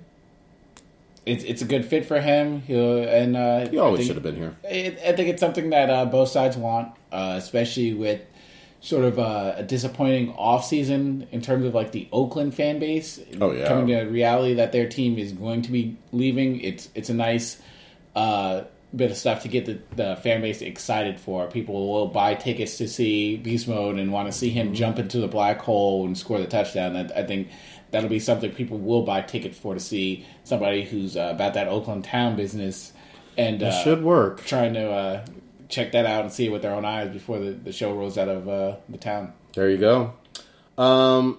[1.25, 2.61] It's it's a good fit for him.
[2.61, 4.55] He'll and uh, He always think- should have been here.
[4.65, 8.21] I I think it's something that uh, both sides want, uh, especially with
[8.79, 13.19] sort of a, a disappointing offseason in terms of like the Oakland fan base.
[13.39, 13.67] Oh, yeah.
[13.67, 16.59] coming to reality that their team is going to be leaving.
[16.59, 17.61] It's it's a nice
[18.15, 18.63] uh,
[18.95, 21.47] bit of stuff to get the, the fan base excited for.
[21.47, 25.19] People will buy tickets to see Beast Mode and want to see him jump into
[25.19, 26.93] the black hole and score the touchdown.
[26.93, 27.49] That I think
[27.91, 31.67] that'll be something people will buy tickets for to see somebody who's uh, about that
[31.67, 32.91] Oakland town business
[33.37, 34.43] and It uh, should work.
[34.45, 35.25] trying to uh,
[35.69, 38.17] check that out and see it with their own eyes before the, the show rolls
[38.17, 39.31] out of uh, the town.
[39.55, 40.13] There you go.
[40.77, 41.37] Um,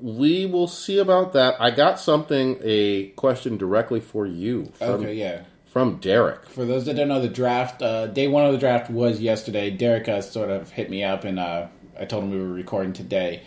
[0.00, 1.56] we will see about that.
[1.60, 5.42] I got something, a question directly for you from, Okay, yeah.
[5.74, 6.46] From Derek.
[6.46, 9.70] For those that don't know, the draft uh, day one of the draft was yesterday.
[9.70, 11.66] Derek uh, sort of hit me up, and uh,
[11.98, 13.42] I told him we were recording today.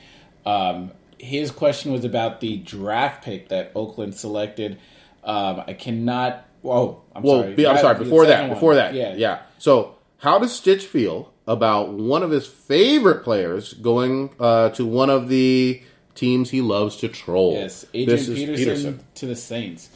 [0.46, 4.78] Um, his question was about the draft pick that Oakland selected.
[5.24, 6.46] Um, I cannot.
[6.64, 7.56] Whoa, I'm Well, sorry.
[7.56, 7.98] be, I'm sorry.
[7.98, 8.50] Before that, one.
[8.50, 9.44] before that, yeah, yeah.
[9.58, 15.10] So, how does Stitch feel about one of his favorite players going uh, to one
[15.10, 15.82] of the
[16.14, 17.54] teams he loves to troll?
[17.54, 19.90] Yes, Adrian This is Peterson, to the Saints.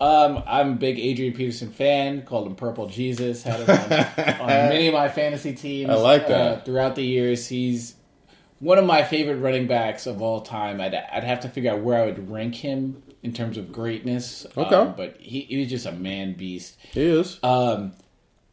[0.00, 2.22] Um, I'm a big Adrian Peterson fan.
[2.22, 3.42] Called him Purple Jesus.
[3.42, 5.90] Had him on, on many of my fantasy teams.
[5.90, 6.64] I like Uh, that.
[6.64, 7.94] throughout the years, he's
[8.60, 10.80] one of my favorite running backs of all time.
[10.80, 14.46] I'd, I'd have to figure out where I would rank him in terms of greatness.
[14.56, 14.74] Okay.
[14.74, 16.78] Um, but he, he was just a man beast.
[16.92, 17.38] He is.
[17.42, 17.92] Um,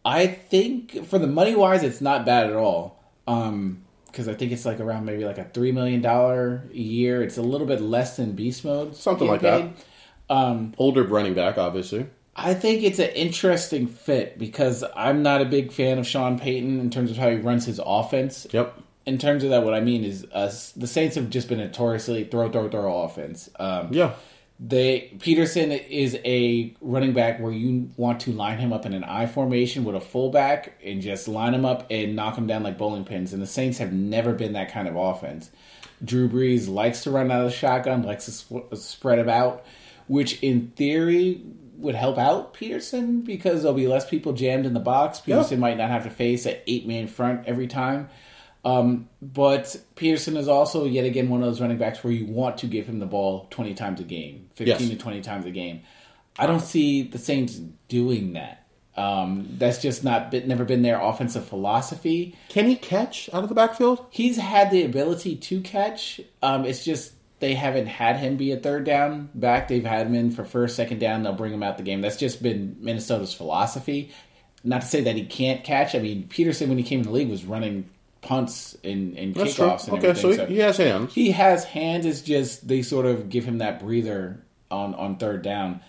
[0.04, 3.02] I think for the money wise, it's not bad at all.
[3.26, 7.22] Um, because I think it's like around maybe like a three million dollar a year.
[7.22, 9.84] It's a little bit less than Beast Mode, Something like getting that.
[10.30, 12.08] Um, Older running back, obviously.
[12.36, 16.80] I think it's an interesting fit because I'm not a big fan of Sean Payton
[16.80, 18.46] in terms of how he runs his offense.
[18.52, 18.80] Yep.
[19.08, 22.26] In terms of that, what I mean is uh, the Saints have just been notoriously
[22.26, 23.50] throw, throw, throw offense.
[23.58, 24.14] Um, Yeah.
[24.60, 29.04] they Peterson is a running back where you want to line him up in an
[29.06, 32.78] I formation with a fullback and just line him up and knock him down like
[32.78, 33.34] bowling pins.
[33.34, 35.50] And the Saints have never been that kind of offense.
[36.04, 39.66] Drew Brees likes to run out of the shotgun, likes to sp- spread him out,
[40.08, 41.42] which in theory
[41.78, 45.20] would help out Peterson because there'll be less people jammed in the box.
[45.20, 48.10] Peterson might not have to face an eight man front every time.
[48.66, 52.58] Um, but Peterson is also yet again one of those running backs where you want
[52.60, 54.90] to give him the ball twenty times a game, fifteen Yes.
[54.90, 55.82] to twenty times a game.
[56.40, 58.64] I don't see the Saints doing that.
[58.96, 62.36] Um, that's just not been, never been their offensive philosophy.
[62.50, 64.04] Can he catch out of the backfield?
[64.10, 66.20] He's had the ability to catch.
[66.42, 69.68] Um, it's just they haven't had him be a third down back.
[69.68, 71.24] They've had him in for first, second down.
[71.24, 72.02] They'll bring him out the game.
[72.02, 74.12] That's just been Minnesota's philosophy.
[74.64, 75.94] Not to say that he can't catch.
[75.96, 77.90] I mean, Peterson when he came in the league was running
[78.22, 79.66] punts and, and That's true.
[79.68, 80.48] kickoffs and Okay, so everything.
[80.48, 81.14] he, he has hands.
[81.14, 82.06] He has hands.
[82.06, 85.80] It's just they sort of give him that breather on on third down,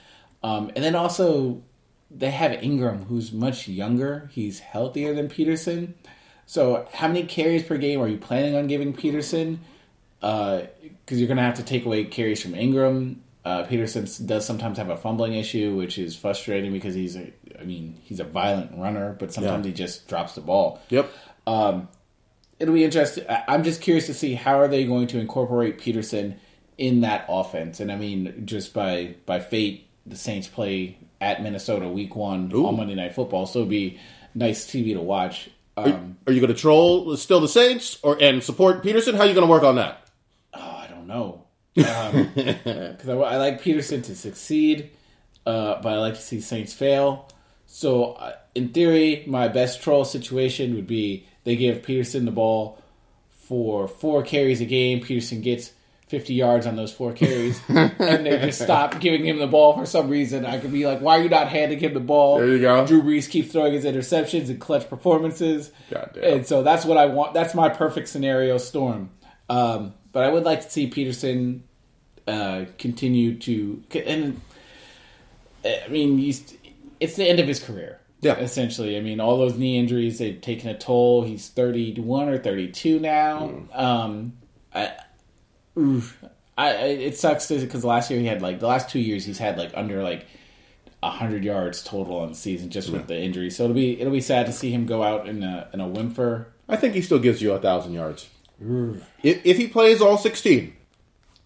[0.42, 1.62] um, and then also
[2.10, 4.30] they have Ingram, who's much younger.
[4.32, 5.94] He's healthier than Peterson.
[6.46, 9.60] So, how many carries per game are you planning on giving Peterson?
[10.20, 10.68] Because
[11.10, 13.22] you're going to have to take away carries from Ingram.
[13.44, 17.64] Uh, Peterson does sometimes have a fumbling issue, which is frustrating because he's a, I
[17.64, 19.70] mean, he's a violent runner, but sometimes Yeah.
[19.70, 21.10] he just drops the ball Yep.
[22.58, 23.24] it'll be interesting.
[23.46, 26.36] I'm just curious to see how are they going to incorporate Peterson
[26.76, 27.80] in that offense.
[27.80, 32.66] And I mean, just by by fate, the Saints play at Minnesota Week One Ooh.
[32.66, 33.98] on Monday Night Football, so it'll be
[34.34, 35.50] nice TV to watch.
[35.76, 39.14] Um, Are you going to troll still the Saints or and support Peterson?
[39.14, 40.07] How are you going to work on that?
[41.08, 41.44] Know
[41.74, 44.90] because I, I like Peterson to succeed,
[45.46, 47.28] uh, but I like to see Saints fail.
[47.66, 52.82] So, uh, in theory, my best troll situation would be they give Peterson the ball
[53.30, 55.00] for four carries a game.
[55.00, 55.72] Peterson gets
[56.08, 59.86] 50 yards on those four carries, and they just stop giving him the ball for
[59.86, 60.46] some reason.
[60.46, 62.38] I could be like, why are you not handing him the ball?
[62.38, 62.86] There you go.
[62.86, 65.70] Drew Brees keeps throwing his interceptions and clutch performances.
[65.90, 66.24] Goddamn.
[66.24, 67.34] And so that's what I want.
[67.34, 69.10] That's my perfect scenario storm.
[69.50, 71.64] Um, but I would like to see Peterson
[72.26, 73.82] uh, continue to.
[74.06, 74.40] And
[75.64, 76.18] I mean,
[77.00, 78.00] it's the end of his career.
[78.20, 78.36] Yeah.
[78.36, 81.22] Essentially, I mean, all those knee injuries they've taken a toll.
[81.22, 83.62] He's thirty-one or thirty-two now.
[83.72, 84.32] Um,
[84.74, 84.92] I,
[85.78, 86.22] oof,
[86.56, 89.56] I, it sucks because last year he had like the last two years he's had
[89.56, 90.26] like under like
[91.00, 93.50] hundred yards total on the season just with the injury.
[93.50, 95.86] So it'll be it'll be sad to see him go out in a in a
[95.86, 96.48] whimper.
[96.68, 98.28] I think he still gives you a thousand yards.
[98.60, 100.74] If, if he plays all sixteen,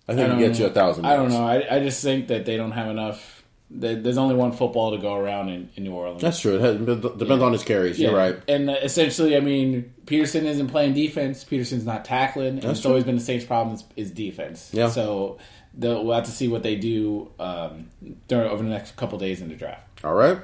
[0.09, 1.05] I think I he gets you a thousand.
[1.07, 1.45] I don't know.
[1.47, 3.43] I, I just think that they don't have enough.
[3.71, 6.23] there- There's only one football to go around in, in New Orleans.
[6.23, 6.57] That's true.
[6.57, 7.99] It has- depends on his carries.
[8.01, 8.37] You're right.
[8.49, 11.45] And uh, essentially, I mean, Peterson isn't playing defense.
[11.45, 12.49] Peterson's not tackling.
[12.49, 14.71] And That's it's always been the Saints' problem is, is defense.
[14.73, 14.89] Yeah.
[14.89, 15.39] So
[15.77, 17.89] we'll have to see what they do um,
[18.29, 19.87] during over the next couple days in the draft.
[20.05, 20.39] All right.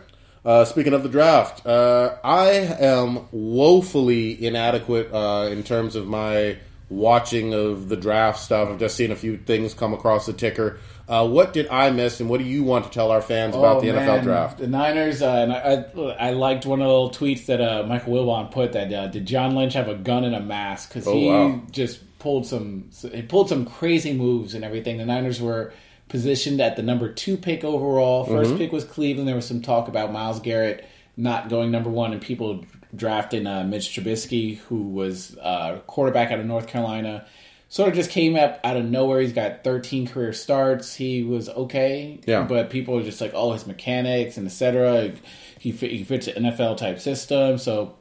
[0.44, 6.57] Uh, speaking of the draft, uh, I am woefully inadequate uh, in terms of my
[6.90, 8.68] watching of the draft stuff.
[8.70, 10.79] I've just seen a few things come across the ticker.
[11.07, 13.79] Uh, what did I miss, and what do you want to tell our fans about
[13.79, 14.24] Oh, the NFL man.
[14.24, 14.59] draft?
[14.59, 17.85] The Niners, uh, and I, I, I liked one of the little tweets that uh,
[17.87, 21.07] Michael Wilbon put that uh, did John Lynch have a gun and a mask because
[21.07, 21.62] Oh, he wow.
[21.70, 24.98] just pulled some he pulled some crazy moves and everything.
[24.98, 25.72] The Niners were
[26.09, 28.27] positioned at the number two pick overall.
[28.27, 28.57] 1st Mm-hmm.
[28.59, 29.29] pick was Cleveland.
[29.29, 30.85] There was some talk about Myles Garrett
[31.16, 36.38] not going number one, and people drafting uh, Mitch Trubisky, who was uh, quarterback out
[36.38, 37.27] of North Carolina.
[37.71, 39.21] Sort of just came up out of nowhere.
[39.21, 40.94] He's got 13 career starts.
[40.94, 42.44] He was okay, Yeah.
[42.44, 45.12] but people are just like, oh, his mechanics and etc.
[45.59, 47.97] He he fits an NFL type system, so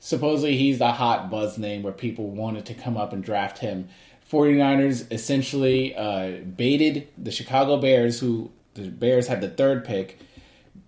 [0.00, 3.88] supposedly he's the hot buzz name where people wanted to come up and draft him.
[4.32, 10.18] 49ers essentially uh, baited the Chicago Bears, who the Bears had the third pick,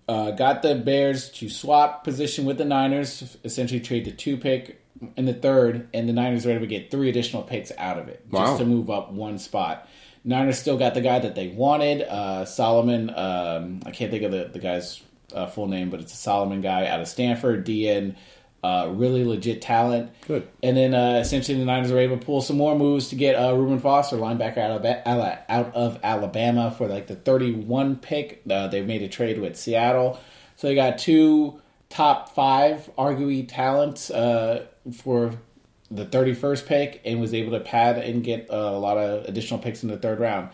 [0.07, 4.81] uh, got the Bears to swap position with the Niners, essentially trade the two pick
[5.15, 8.07] in the third, and the Niners were able to get three additional picks out of
[8.07, 8.45] it Wow.
[8.45, 9.87] just to move up one spot.
[10.23, 13.11] Niners still got the guy that they wanted, uh, Solomon.
[13.15, 15.01] Um, I can't think of the, the guy's
[15.35, 18.15] uh, full name, but it's a Solomon guy out of Stanford, DN.
[18.65, 20.11] Uh, really legit talent.
[20.27, 20.47] Good.
[20.63, 23.35] And then uh, essentially the Niners were able to pull some more moves to get
[23.35, 28.41] uh, Reuben Foster, linebacker out of, out of Alabama, for like the 31 pick.
[28.49, 30.19] Uh, they made a trade with Seattle.
[30.55, 34.65] So they got two top five, arguably, talents uh,
[34.97, 35.35] for
[35.91, 39.59] the 31st pick and was able to pad and get uh, a lot of additional
[39.59, 40.49] picks in the third round.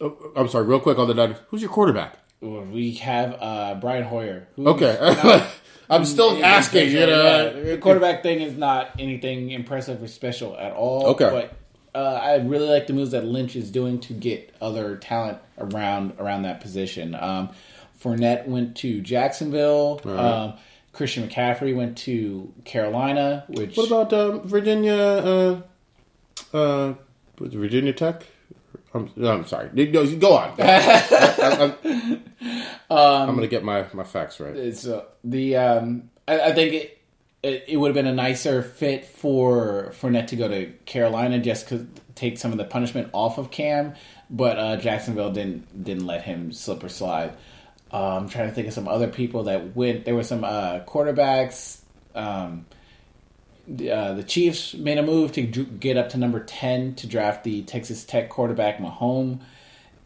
[0.00, 1.38] Oh, I'm sorry, real quick on the Niners.
[1.48, 2.16] Who's your quarterback?
[2.40, 4.46] We have uh, Brian Hoyer.
[4.56, 5.48] Okay.
[5.88, 7.52] I'm still anything asking, you know.
[7.54, 11.06] Yeah, the quarterback thing is not anything impressive or special at all.
[11.08, 11.30] Okay.
[11.30, 11.54] but
[11.98, 16.12] uh, I really like the moves that Lynch is doing to get other talent around
[16.18, 17.14] around that position.
[17.14, 17.50] Um,
[18.02, 20.00] Fournette went to Jacksonville.
[20.04, 20.54] Um,
[20.92, 23.44] Christian McCaffrey went to Carolina.
[23.48, 24.94] Which What about um, Virginia?
[24.94, 25.60] Uh,
[26.56, 26.94] uh,
[27.38, 28.26] Virginia Tech?
[28.96, 29.70] I'm, I'm sorry.
[29.72, 30.54] No, Go on.
[30.58, 31.74] I,
[32.90, 34.56] am going to get my, my facts right.
[34.56, 37.02] it's uh, the um, I, I think it,
[37.42, 41.68] it it would have been a nicer fit for Fournette to go to Carolina just
[41.68, 43.94] to take some of the punishment off of Cam,
[44.30, 47.36] but uh, Jacksonville didn't didn't let him slip or slide.
[47.92, 50.04] Uh, I'm trying to think of some other people that went.
[50.04, 51.80] There were some uh, quarterbacks.
[52.14, 52.66] Um,
[53.68, 57.62] uh, the Chiefs made a move to get up to number ten to draft the
[57.62, 59.40] Texas Tech quarterback Mahomes,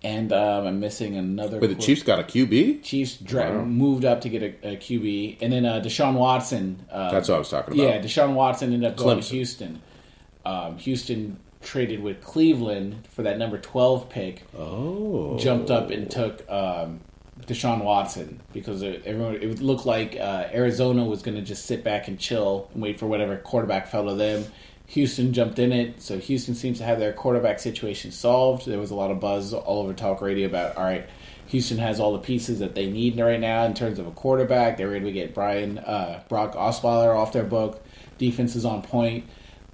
[0.03, 1.59] and um, I'm missing another.
[1.59, 2.83] Wait, the Chiefs got a QB?
[2.83, 3.65] Chiefs dra- Wow.
[3.65, 6.87] moved up to get a, a QB, and then uh, Deshaun Watson.
[6.91, 7.83] Uh, That's what I was talking about.
[7.83, 9.29] yeah, Deshaun Watson ended up going Clemson.
[9.29, 9.83] to Houston.
[10.47, 14.43] Um, Houston traded with Cleveland for that number twelve pick.
[14.59, 15.37] Oh.
[15.39, 17.01] Jumped up and took um,
[17.47, 21.67] Deshaun Watson because it, everyone it would look like uh, Arizona was going to just
[21.67, 24.45] sit back and chill and wait for whatever quarterback fell to them.
[24.89, 28.67] Houston jumped in it, so Houston seems to have their quarterback situation solved.
[28.67, 31.09] There was a lot of buzz all over talk radio about all right,
[31.47, 34.77] Houston has all the pieces that they need right now in terms of a quarterback.
[34.77, 37.85] They're able to get Brian uh, Brock Osweiler off their book.
[38.19, 39.27] Defense is on point.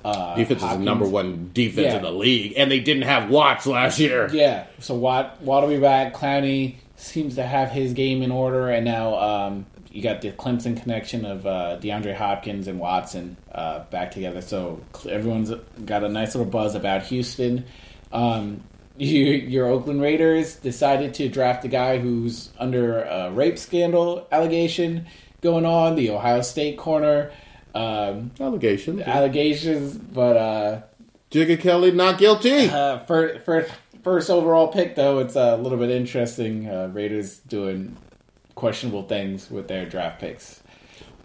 [0.05, 1.97] Uh, Defense is the number one defense Yeah.
[1.97, 4.29] in the league, and they didn't have Watts last year.
[4.33, 4.67] Yeah.
[4.81, 6.15] So Watt Watt will be back.
[6.15, 10.81] Clowney seems to have his game in order, and now um, you got the Clemson
[10.81, 14.41] connection of uh, DeAndre Hopkins and Watson uh, back together.
[14.43, 15.53] So everyone's
[15.85, 17.65] got a nice little buzz about Houston.
[18.13, 18.63] Um,
[18.99, 25.07] your, your Oakland Raiders decided to draft a guy who's under a rape scandal allegation
[25.43, 25.97] going on.
[25.97, 27.31] The Ohio State corner.
[27.75, 29.03] Um, Allegation.
[29.03, 30.81] allegations, but uh,
[31.31, 32.71] Jigga Kelly not guilty.
[32.71, 33.71] uh, first, first,
[34.07, 36.71] first overall pick, though, it's a little bit interesting.
[36.71, 37.97] Uh, Raiders doing
[38.55, 40.63] questionable things with their draft picks.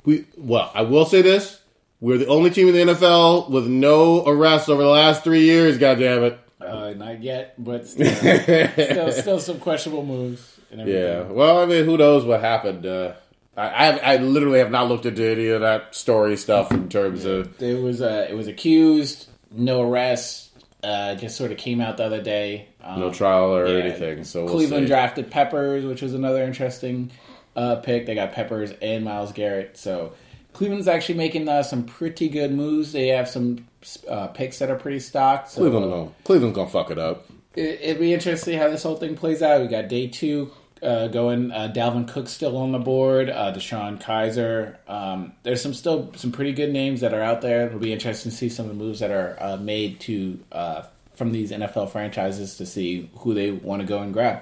[0.04, 1.62] We well, I will say this:
[2.00, 5.78] we're the only team in the NFL with no arrests over the last three years.
[5.78, 6.40] God damn it!
[6.60, 10.60] Uh, not yet, but still, still, still some questionable moves.
[10.72, 11.04] And everything.
[11.04, 11.22] Yeah.
[11.24, 12.88] Well, I mean, who knows what happened?
[12.88, 13.14] Uh,
[13.56, 17.26] I, I I literally have not looked into any of that story stuff in terms
[17.26, 17.62] of.
[17.62, 20.48] It was uh, it was accused, no arrest.
[20.84, 22.70] Uh, just sort of came out the other day.
[22.84, 24.90] Um, No trial or yeah, anything, so we'll Cleveland see.
[24.90, 27.12] drafted Peppers, which was another interesting
[27.56, 28.06] uh, pick.
[28.06, 29.78] They got Peppers and Myles Garrett.
[29.78, 30.14] So
[30.54, 32.92] Cleveland's actually making uh, some pretty good moves.
[32.92, 33.68] They have some
[34.10, 35.50] uh, picks that are pretty stocked.
[35.52, 37.26] So Cleveland, gonna, Cleveland's gonna fuck it up.
[37.56, 39.62] it, it'd be interesting to see how this whole thing plays out.
[39.62, 40.52] We got day two
[40.82, 41.52] uh, going.
[41.52, 43.30] Uh, Dalvin Cook still on the board.
[43.30, 44.78] Uh, DeShone Kizer.
[44.90, 47.68] Um, there's some still some pretty good names that are out there.
[47.68, 50.84] It'll be interesting to see some of the moves that are uh, made to uh,
[51.22, 54.42] from these NFL franchises to see who they want to go and grab.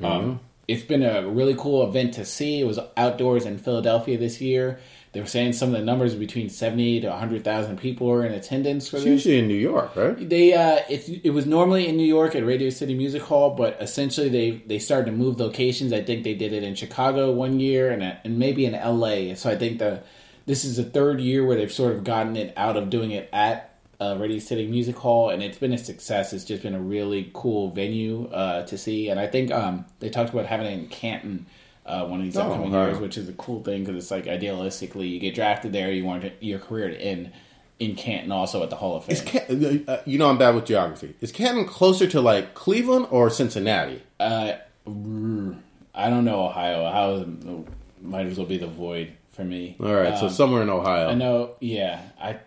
[0.00, 2.60] Um, it's been a really cool event to see.
[2.60, 4.78] It was outdoors in Philadelphia this year.
[5.10, 8.30] They were saying some of the numbers between seventy to hundred thousand people were in
[8.32, 9.10] attendance for It's this.
[9.26, 10.16] usually in New York, right?
[10.28, 13.76] They uh, it, it was normally in New York at Radio City Music Hall, but
[13.82, 15.92] essentially they they started to move locations.
[15.92, 19.34] I think they did it in Chicago one year and and maybe in L.A.
[19.34, 20.04] So I think the
[20.46, 23.28] this is the third year where they've sort of gotten it out of doing it
[23.32, 23.69] at
[24.00, 26.32] uh, Radio City Music Hall, and it's been a success.
[26.32, 30.08] It's just been a really cool venue uh, to see, and I think um, they
[30.10, 31.46] talked about having it in Canton.
[31.86, 32.86] Uh, one of these Oh, upcoming wow.
[32.86, 36.04] years, which is a cool thing because it's like idealistically, you get drafted there, you
[36.04, 37.32] want your career to end
[37.80, 39.12] in Canton, also at the Hall of Fame.
[39.16, 41.14] Is Can- uh, you know I'm bad with geography.
[41.20, 44.02] Is Canton closer to like Cleveland or Cincinnati?
[44.20, 44.52] Uh,
[44.86, 46.86] I don't know Ohio.
[46.86, 47.64] Ohio
[48.00, 49.76] might as well be the void for me.
[49.80, 51.08] All right, so Um, somewhere in Ohio.
[51.08, 51.56] I know.
[51.60, 52.38] Yeah, I.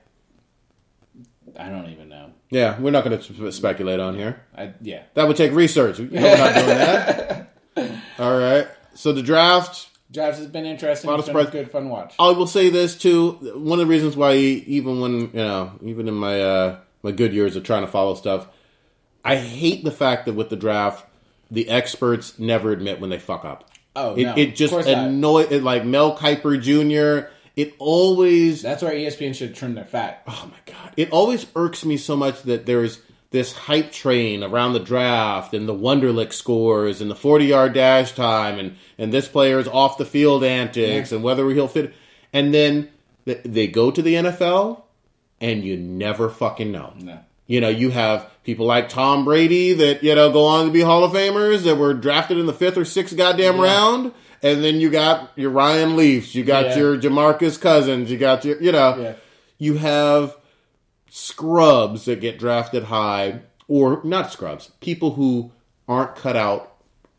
[1.57, 2.31] I don't even know.
[2.49, 4.43] Yeah, we're not going to speculate on here.
[4.55, 5.03] I yeah.
[5.13, 5.99] That would take research.
[5.99, 7.49] We're not doing that.
[8.19, 8.67] All right.
[8.95, 9.89] So the draft.
[10.11, 11.09] Drafts has been interesting.
[11.09, 12.13] Lot It's of been a good fun watch.
[12.19, 13.31] I will say this too.
[13.55, 17.33] One of the reasons why, even when you know, even in my uh, my good
[17.33, 18.47] years of trying to follow stuff,
[19.25, 21.05] I hate the fact that with the draft,
[21.49, 23.71] the experts never admit when they fuck up.
[23.95, 25.07] Oh, it, no, it just course not.
[25.07, 27.29] annoy it like Mel Kiper Jr.
[27.55, 30.23] It always That's where E ESPN should trim their fat.
[30.27, 32.99] oh my god it always irks me so much that there's
[33.31, 38.11] this hype train around the draft and the wonderlic scores and the 40 yard dash
[38.13, 41.15] time and and this player's off the field antics Yeah.
[41.15, 41.93] and whether he'll fit
[42.31, 42.89] and then
[43.25, 44.81] they go to the NFL
[45.41, 47.19] and you never fucking know No.
[47.47, 50.81] you know you have people like Tom Brady that you know go on to be
[50.81, 54.11] Hall of Famers that were drafted in the fifth or sixth goddamn round
[54.43, 56.77] and then you got your Ryan Leafs you got Yeah.
[56.77, 59.13] your Jamarcus Cousins you got your you know Yeah.
[59.57, 60.35] you have
[61.09, 65.51] scrubs that get drafted high, or not scrubs, people who
[65.87, 66.71] aren't cut out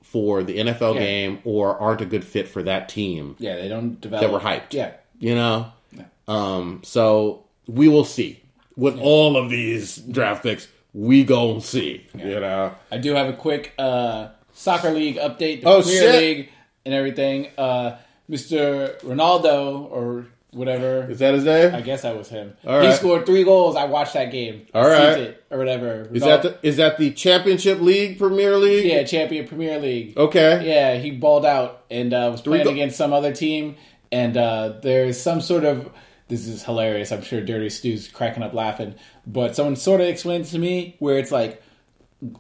[0.02, 1.00] for the NFL Yeah.
[1.00, 3.36] game or aren't a good fit for that team.
[3.38, 4.22] Yeah, they don't develop.
[4.22, 4.72] That were hyped.
[4.72, 4.92] Yeah.
[5.18, 5.66] You know?
[5.96, 6.04] Yeah.
[6.28, 8.40] Um, so we will see.
[8.76, 12.06] With all of these draft picks, we gon' see.
[12.18, 12.72] You know?
[12.90, 15.62] I do have a quick uh, soccer league update.
[15.62, 16.14] The Oh, Premier shit.
[16.20, 16.48] League
[16.84, 17.48] and everything.
[17.58, 17.96] Uh,
[18.30, 18.98] Mr.
[19.00, 21.10] Ronaldo or whatever.
[21.10, 21.74] Is that his name?
[21.74, 22.56] I guess that was him.
[22.66, 22.96] All He right.
[22.96, 23.76] scored three goals.
[23.76, 24.66] I watched that game.
[24.74, 25.18] All right.
[25.18, 26.08] It or whatever.
[26.12, 28.86] Is that the is that the Championship League Premier League?
[28.86, 30.16] yeah champion Premier League?
[30.16, 30.64] Okay.
[30.66, 33.76] Yeah, he balled out and uh, was playing go- against some other team.
[34.12, 35.90] And uh, there's some sort of
[36.28, 37.12] this is hilarious.
[37.12, 38.94] I'm sure Dirty Stew's cracking up laughing.
[39.26, 41.62] But someone sort of explained to me where it's like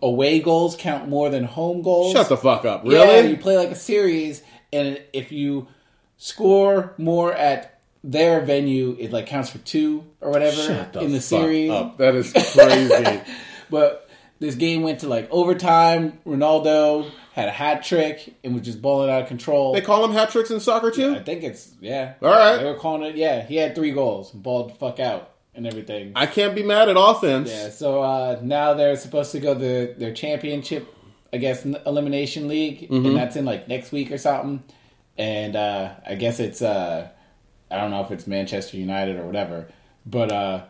[0.02, 2.12] away goals count more than home goals.
[2.12, 2.84] Shut the fuck up.
[2.84, 2.96] really?
[2.96, 5.68] Yeah, you play like a series, and if you
[6.16, 11.20] score more at their venue, it like counts for two or whatever Shut in the
[11.20, 11.70] fuck series.
[11.70, 11.98] up.
[11.98, 13.20] That is crazy.
[13.70, 14.08] But
[14.40, 16.18] this game went to like overtime.
[16.26, 19.72] Ronaldo had a hat trick and was just balling out of control.
[19.72, 21.16] they call them hat tricks in soccer too?
[21.16, 22.14] I think it's yeah.
[22.22, 22.58] All right.
[22.58, 23.16] they were calling it.
[23.16, 26.12] Yeah, he had three goals, balled the fuck out, and everything.
[26.16, 27.50] I can't be mad at offense.
[27.50, 30.92] Yeah, so uh, now they're supposed to go the their championship,
[31.32, 33.06] I guess, n- elimination league, Mm-hmm.
[33.06, 34.62] and that's in like next week or something.
[35.16, 37.08] And uh, I guess it's uh,
[37.70, 39.68] I don't know if it's Manchester United or whatever,
[40.04, 40.64] but uh,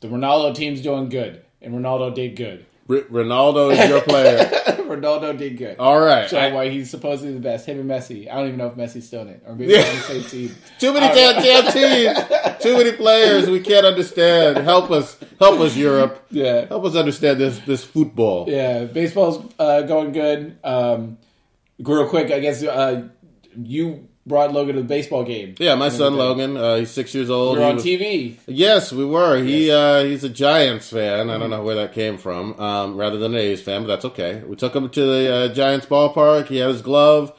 [0.00, 2.66] the Ronaldo team's doing good, and Ronaldo did good.
[2.88, 4.38] R- Ronaldo is your player.
[4.84, 5.78] Ronaldo did good.
[5.78, 6.30] All right.
[6.32, 7.66] I- why he's supposedly the best.
[7.66, 8.30] Him and Messi.
[8.30, 10.54] I don't even know if Messi's still in it, or maybe on the same team.
[10.78, 12.62] too many damn, damn teams.
[12.62, 13.48] Too many players.
[13.48, 14.58] We can't understand.
[14.58, 15.16] Help us.
[15.38, 16.26] Help us, Europe.
[16.30, 16.66] Yeah.
[16.66, 18.48] Help us understand this this football.
[18.48, 20.58] Yeah, baseball's uh, going good.
[20.62, 21.18] Um,
[21.78, 23.08] real quick, I guess uh,
[23.56, 25.54] you brought Logan to the baseball game.
[25.58, 26.16] Yeah, my son.
[26.16, 27.56] Logan, uh, he's six years old.
[27.56, 28.36] We were He on was- TV.
[28.46, 29.42] Yes, we were.
[29.42, 31.30] He uh, he's a Giants fan.
[31.30, 34.04] I don't know where that came from, um, rather than an A's fan, but that's
[34.06, 34.42] okay.
[34.46, 36.46] We took him to the uh, Giants ballpark.
[36.46, 37.32] He had his glove.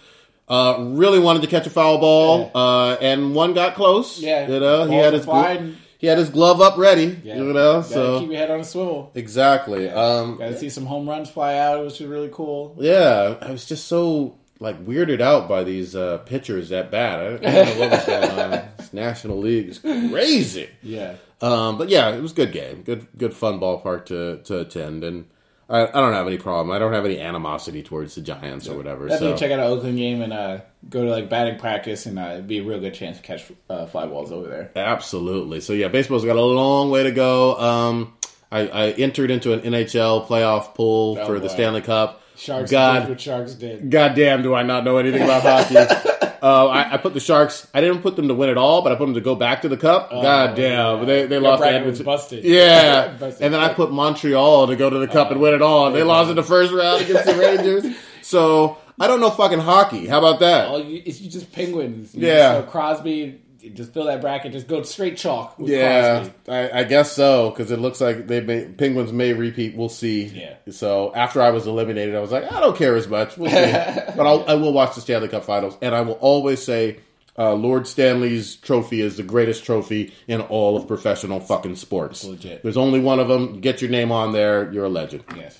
[0.47, 4.19] Uh, really wanted to catch a foul ball, uh, and one got close.
[4.19, 7.17] Yeah, you know, he had his glo- he had his glove up ready.
[7.23, 7.37] Yeah.
[7.37, 9.09] You know, Gotta so keep your head on a swivel.
[9.15, 9.89] exactly.
[9.89, 12.75] Um, Got to see some home runs fly out, which is really cool.
[12.79, 17.19] Yeah, I was just so like weirded out by these uh, pitchers at bat.
[17.19, 18.69] I don't, I don't know what was going on.
[18.77, 20.69] This National League is crazy.
[20.81, 24.59] Yeah, Um, but yeah, it was a good game, good good fun ballpark to to
[24.61, 25.25] attend, and
[25.69, 26.75] I, I don't have any problem.
[26.75, 29.07] I don't have any animosity towards the Giants or whatever.
[29.07, 32.17] definitely So check out an Oakland game and uh, go to like batting practice, and
[32.19, 34.71] uh, it'd be a real good chance to catch uh, fly balls over there.
[34.75, 35.59] absolutely.
[35.61, 37.57] So yeah, baseball's got a long way to go.
[37.59, 38.13] Um,
[38.51, 41.49] I, I entered into an NHL playoff pool Oh, for the.
[41.49, 42.21] Stanley Cup.
[42.37, 43.89] Sharks God, did what Sharks did.
[43.89, 45.75] God damn, do I not know anything about hockey?
[46.45, 47.65] Uh, I, I put the Sharks.
[47.73, 49.63] I didn't put them to win it all, but I put them to go back
[49.63, 50.11] to the cup.
[50.11, 51.63] God damn, they they lost.
[51.63, 52.05] to bracket was Edmonton.
[52.05, 52.43] busted.
[52.43, 53.41] Yeah, Busted.
[53.45, 55.87] and then I put Montreal to go to the cup and win it all.
[55.87, 57.85] And they lost in the first round against the Rangers.
[58.21, 60.05] So I don't know fucking hockey.
[60.07, 60.67] How about that?
[60.67, 62.13] Oh, you, it's just penguins.
[62.13, 62.55] You Yeah.
[62.55, 63.39] just, uh, Crosby.
[63.73, 64.51] Just fill that bracket.
[64.51, 65.57] Just go straight chalk.
[65.57, 69.75] With Yeah, I, I guess so because it looks like they may, Penguins may repeat.
[69.75, 70.25] We'll see.
[70.25, 70.55] Yeah.
[70.71, 73.37] So after I was eliminated, I was like, I don't care as much.
[73.37, 73.55] We'll see.
[74.15, 76.99] but I'll, I will watch the Stanley Cup Finals, and I will always say,
[77.37, 82.23] uh, Lord Stanley's trophy is the greatest trophy in all of professional fucking sports.
[82.23, 82.63] legit.
[82.63, 83.59] There's only one of them.
[83.59, 84.71] Get your name on there.
[84.71, 85.23] You're a legend.
[85.35, 85.59] Yes.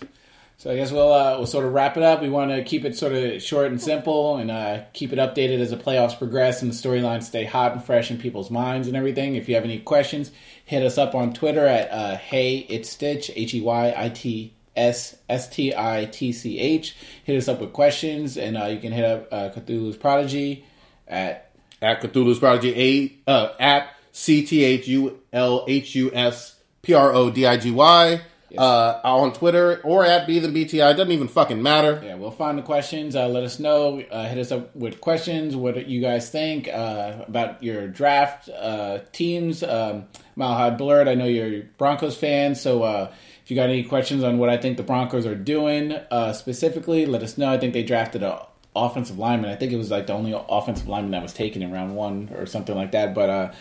[0.58, 2.22] So I guess we'll uh, we'll sort of wrap it up.
[2.22, 5.60] We want to keep it sort of short and simple, and uh, keep it updated
[5.60, 8.96] as the playoffs progress and the storylines stay hot and fresh in people's minds and
[8.96, 9.36] everything.
[9.36, 10.32] If you have any questions,
[10.64, 14.54] hit us up on Twitter at uh, Hey It's Stitch H E Y I T
[14.76, 16.96] S S T I T C H.
[17.26, 20.66] Hit us up with questions, and uh, you can hit up uh, Cthulhu's Prodigy
[21.08, 21.52] at
[21.82, 26.94] At Cthulhu's Prodigy, a uh, at C T H U L H U S P
[26.94, 28.22] R O D I G Y.
[28.58, 30.92] Uh, on Twitter or at Be the BTI.
[30.92, 32.02] It Doesn't even fucking matter.
[32.04, 33.16] Yeah, we'll find the questions.
[33.16, 34.02] Uh, let us know.
[34.02, 35.56] Uh, hit us up with questions.
[35.56, 39.64] What you guys think uh, about your draft uh, teams?
[39.64, 41.08] Um, Mile High Blurred.
[41.08, 43.12] I know you're Broncos fan, so uh,
[43.44, 47.06] if you got any questions on what I think the Broncos are doing uh, specifically,
[47.06, 47.50] let us know.
[47.50, 49.50] I think they drafted a offensive lineman.
[49.50, 52.30] I think it was like the only offensive lineman that was taken in round one
[52.36, 53.16] or something like that.
[53.16, 53.52] But uh,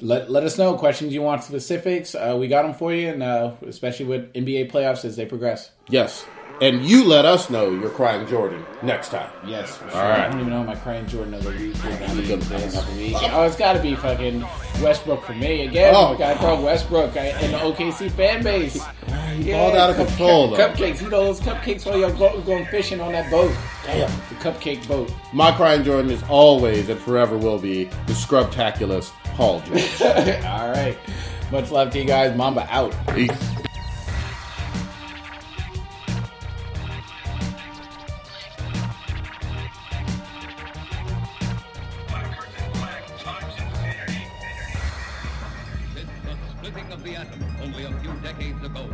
[0.00, 2.14] let let us know questions you want specifics.
[2.14, 5.70] Uh, we got them for you, and uh, especially with NBA playoffs as they progress.
[5.88, 6.24] Yes.
[6.60, 9.28] And you let us know you're crying Jordan next time.
[9.44, 10.00] Yes, for sure.
[10.00, 10.20] All right.
[10.20, 11.74] I don't even know my crying Jordan of the week.
[11.74, 11.84] is.
[11.84, 12.96] I mean, good this one.
[12.96, 13.16] week.
[13.18, 14.40] Oh, it's got to be fucking
[14.80, 15.92] Westbrook for me again.
[15.96, 16.14] Oh.
[16.14, 18.74] I got to throw Westbrook I- and the OKC fan base.
[19.34, 20.56] He balled out of cup- control, though.
[20.68, 23.52] Cupcakes, you know those cupcakes while you're go- going fishing on that boat.
[23.84, 24.08] Damn.
[24.28, 25.12] The cupcake boat.
[25.32, 30.00] My crying Jordan is always and forever will be the scrubtaculous Paul George.
[30.02, 30.96] All right.
[31.50, 32.36] Much love to you guys.
[32.36, 32.94] Mamba out.
[33.14, 33.30] Peace.
[45.94, 48.88] Since the splitting of the atom only a few decades ago,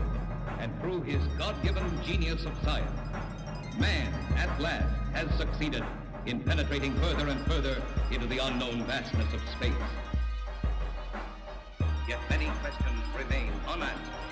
[0.58, 2.90] and through his God-given genius of science,
[3.78, 5.84] man at last has succeeded
[6.24, 9.72] in penetrating further and further into the unknown vastness of space.
[12.10, 14.29] Yet many questions remain unanswered.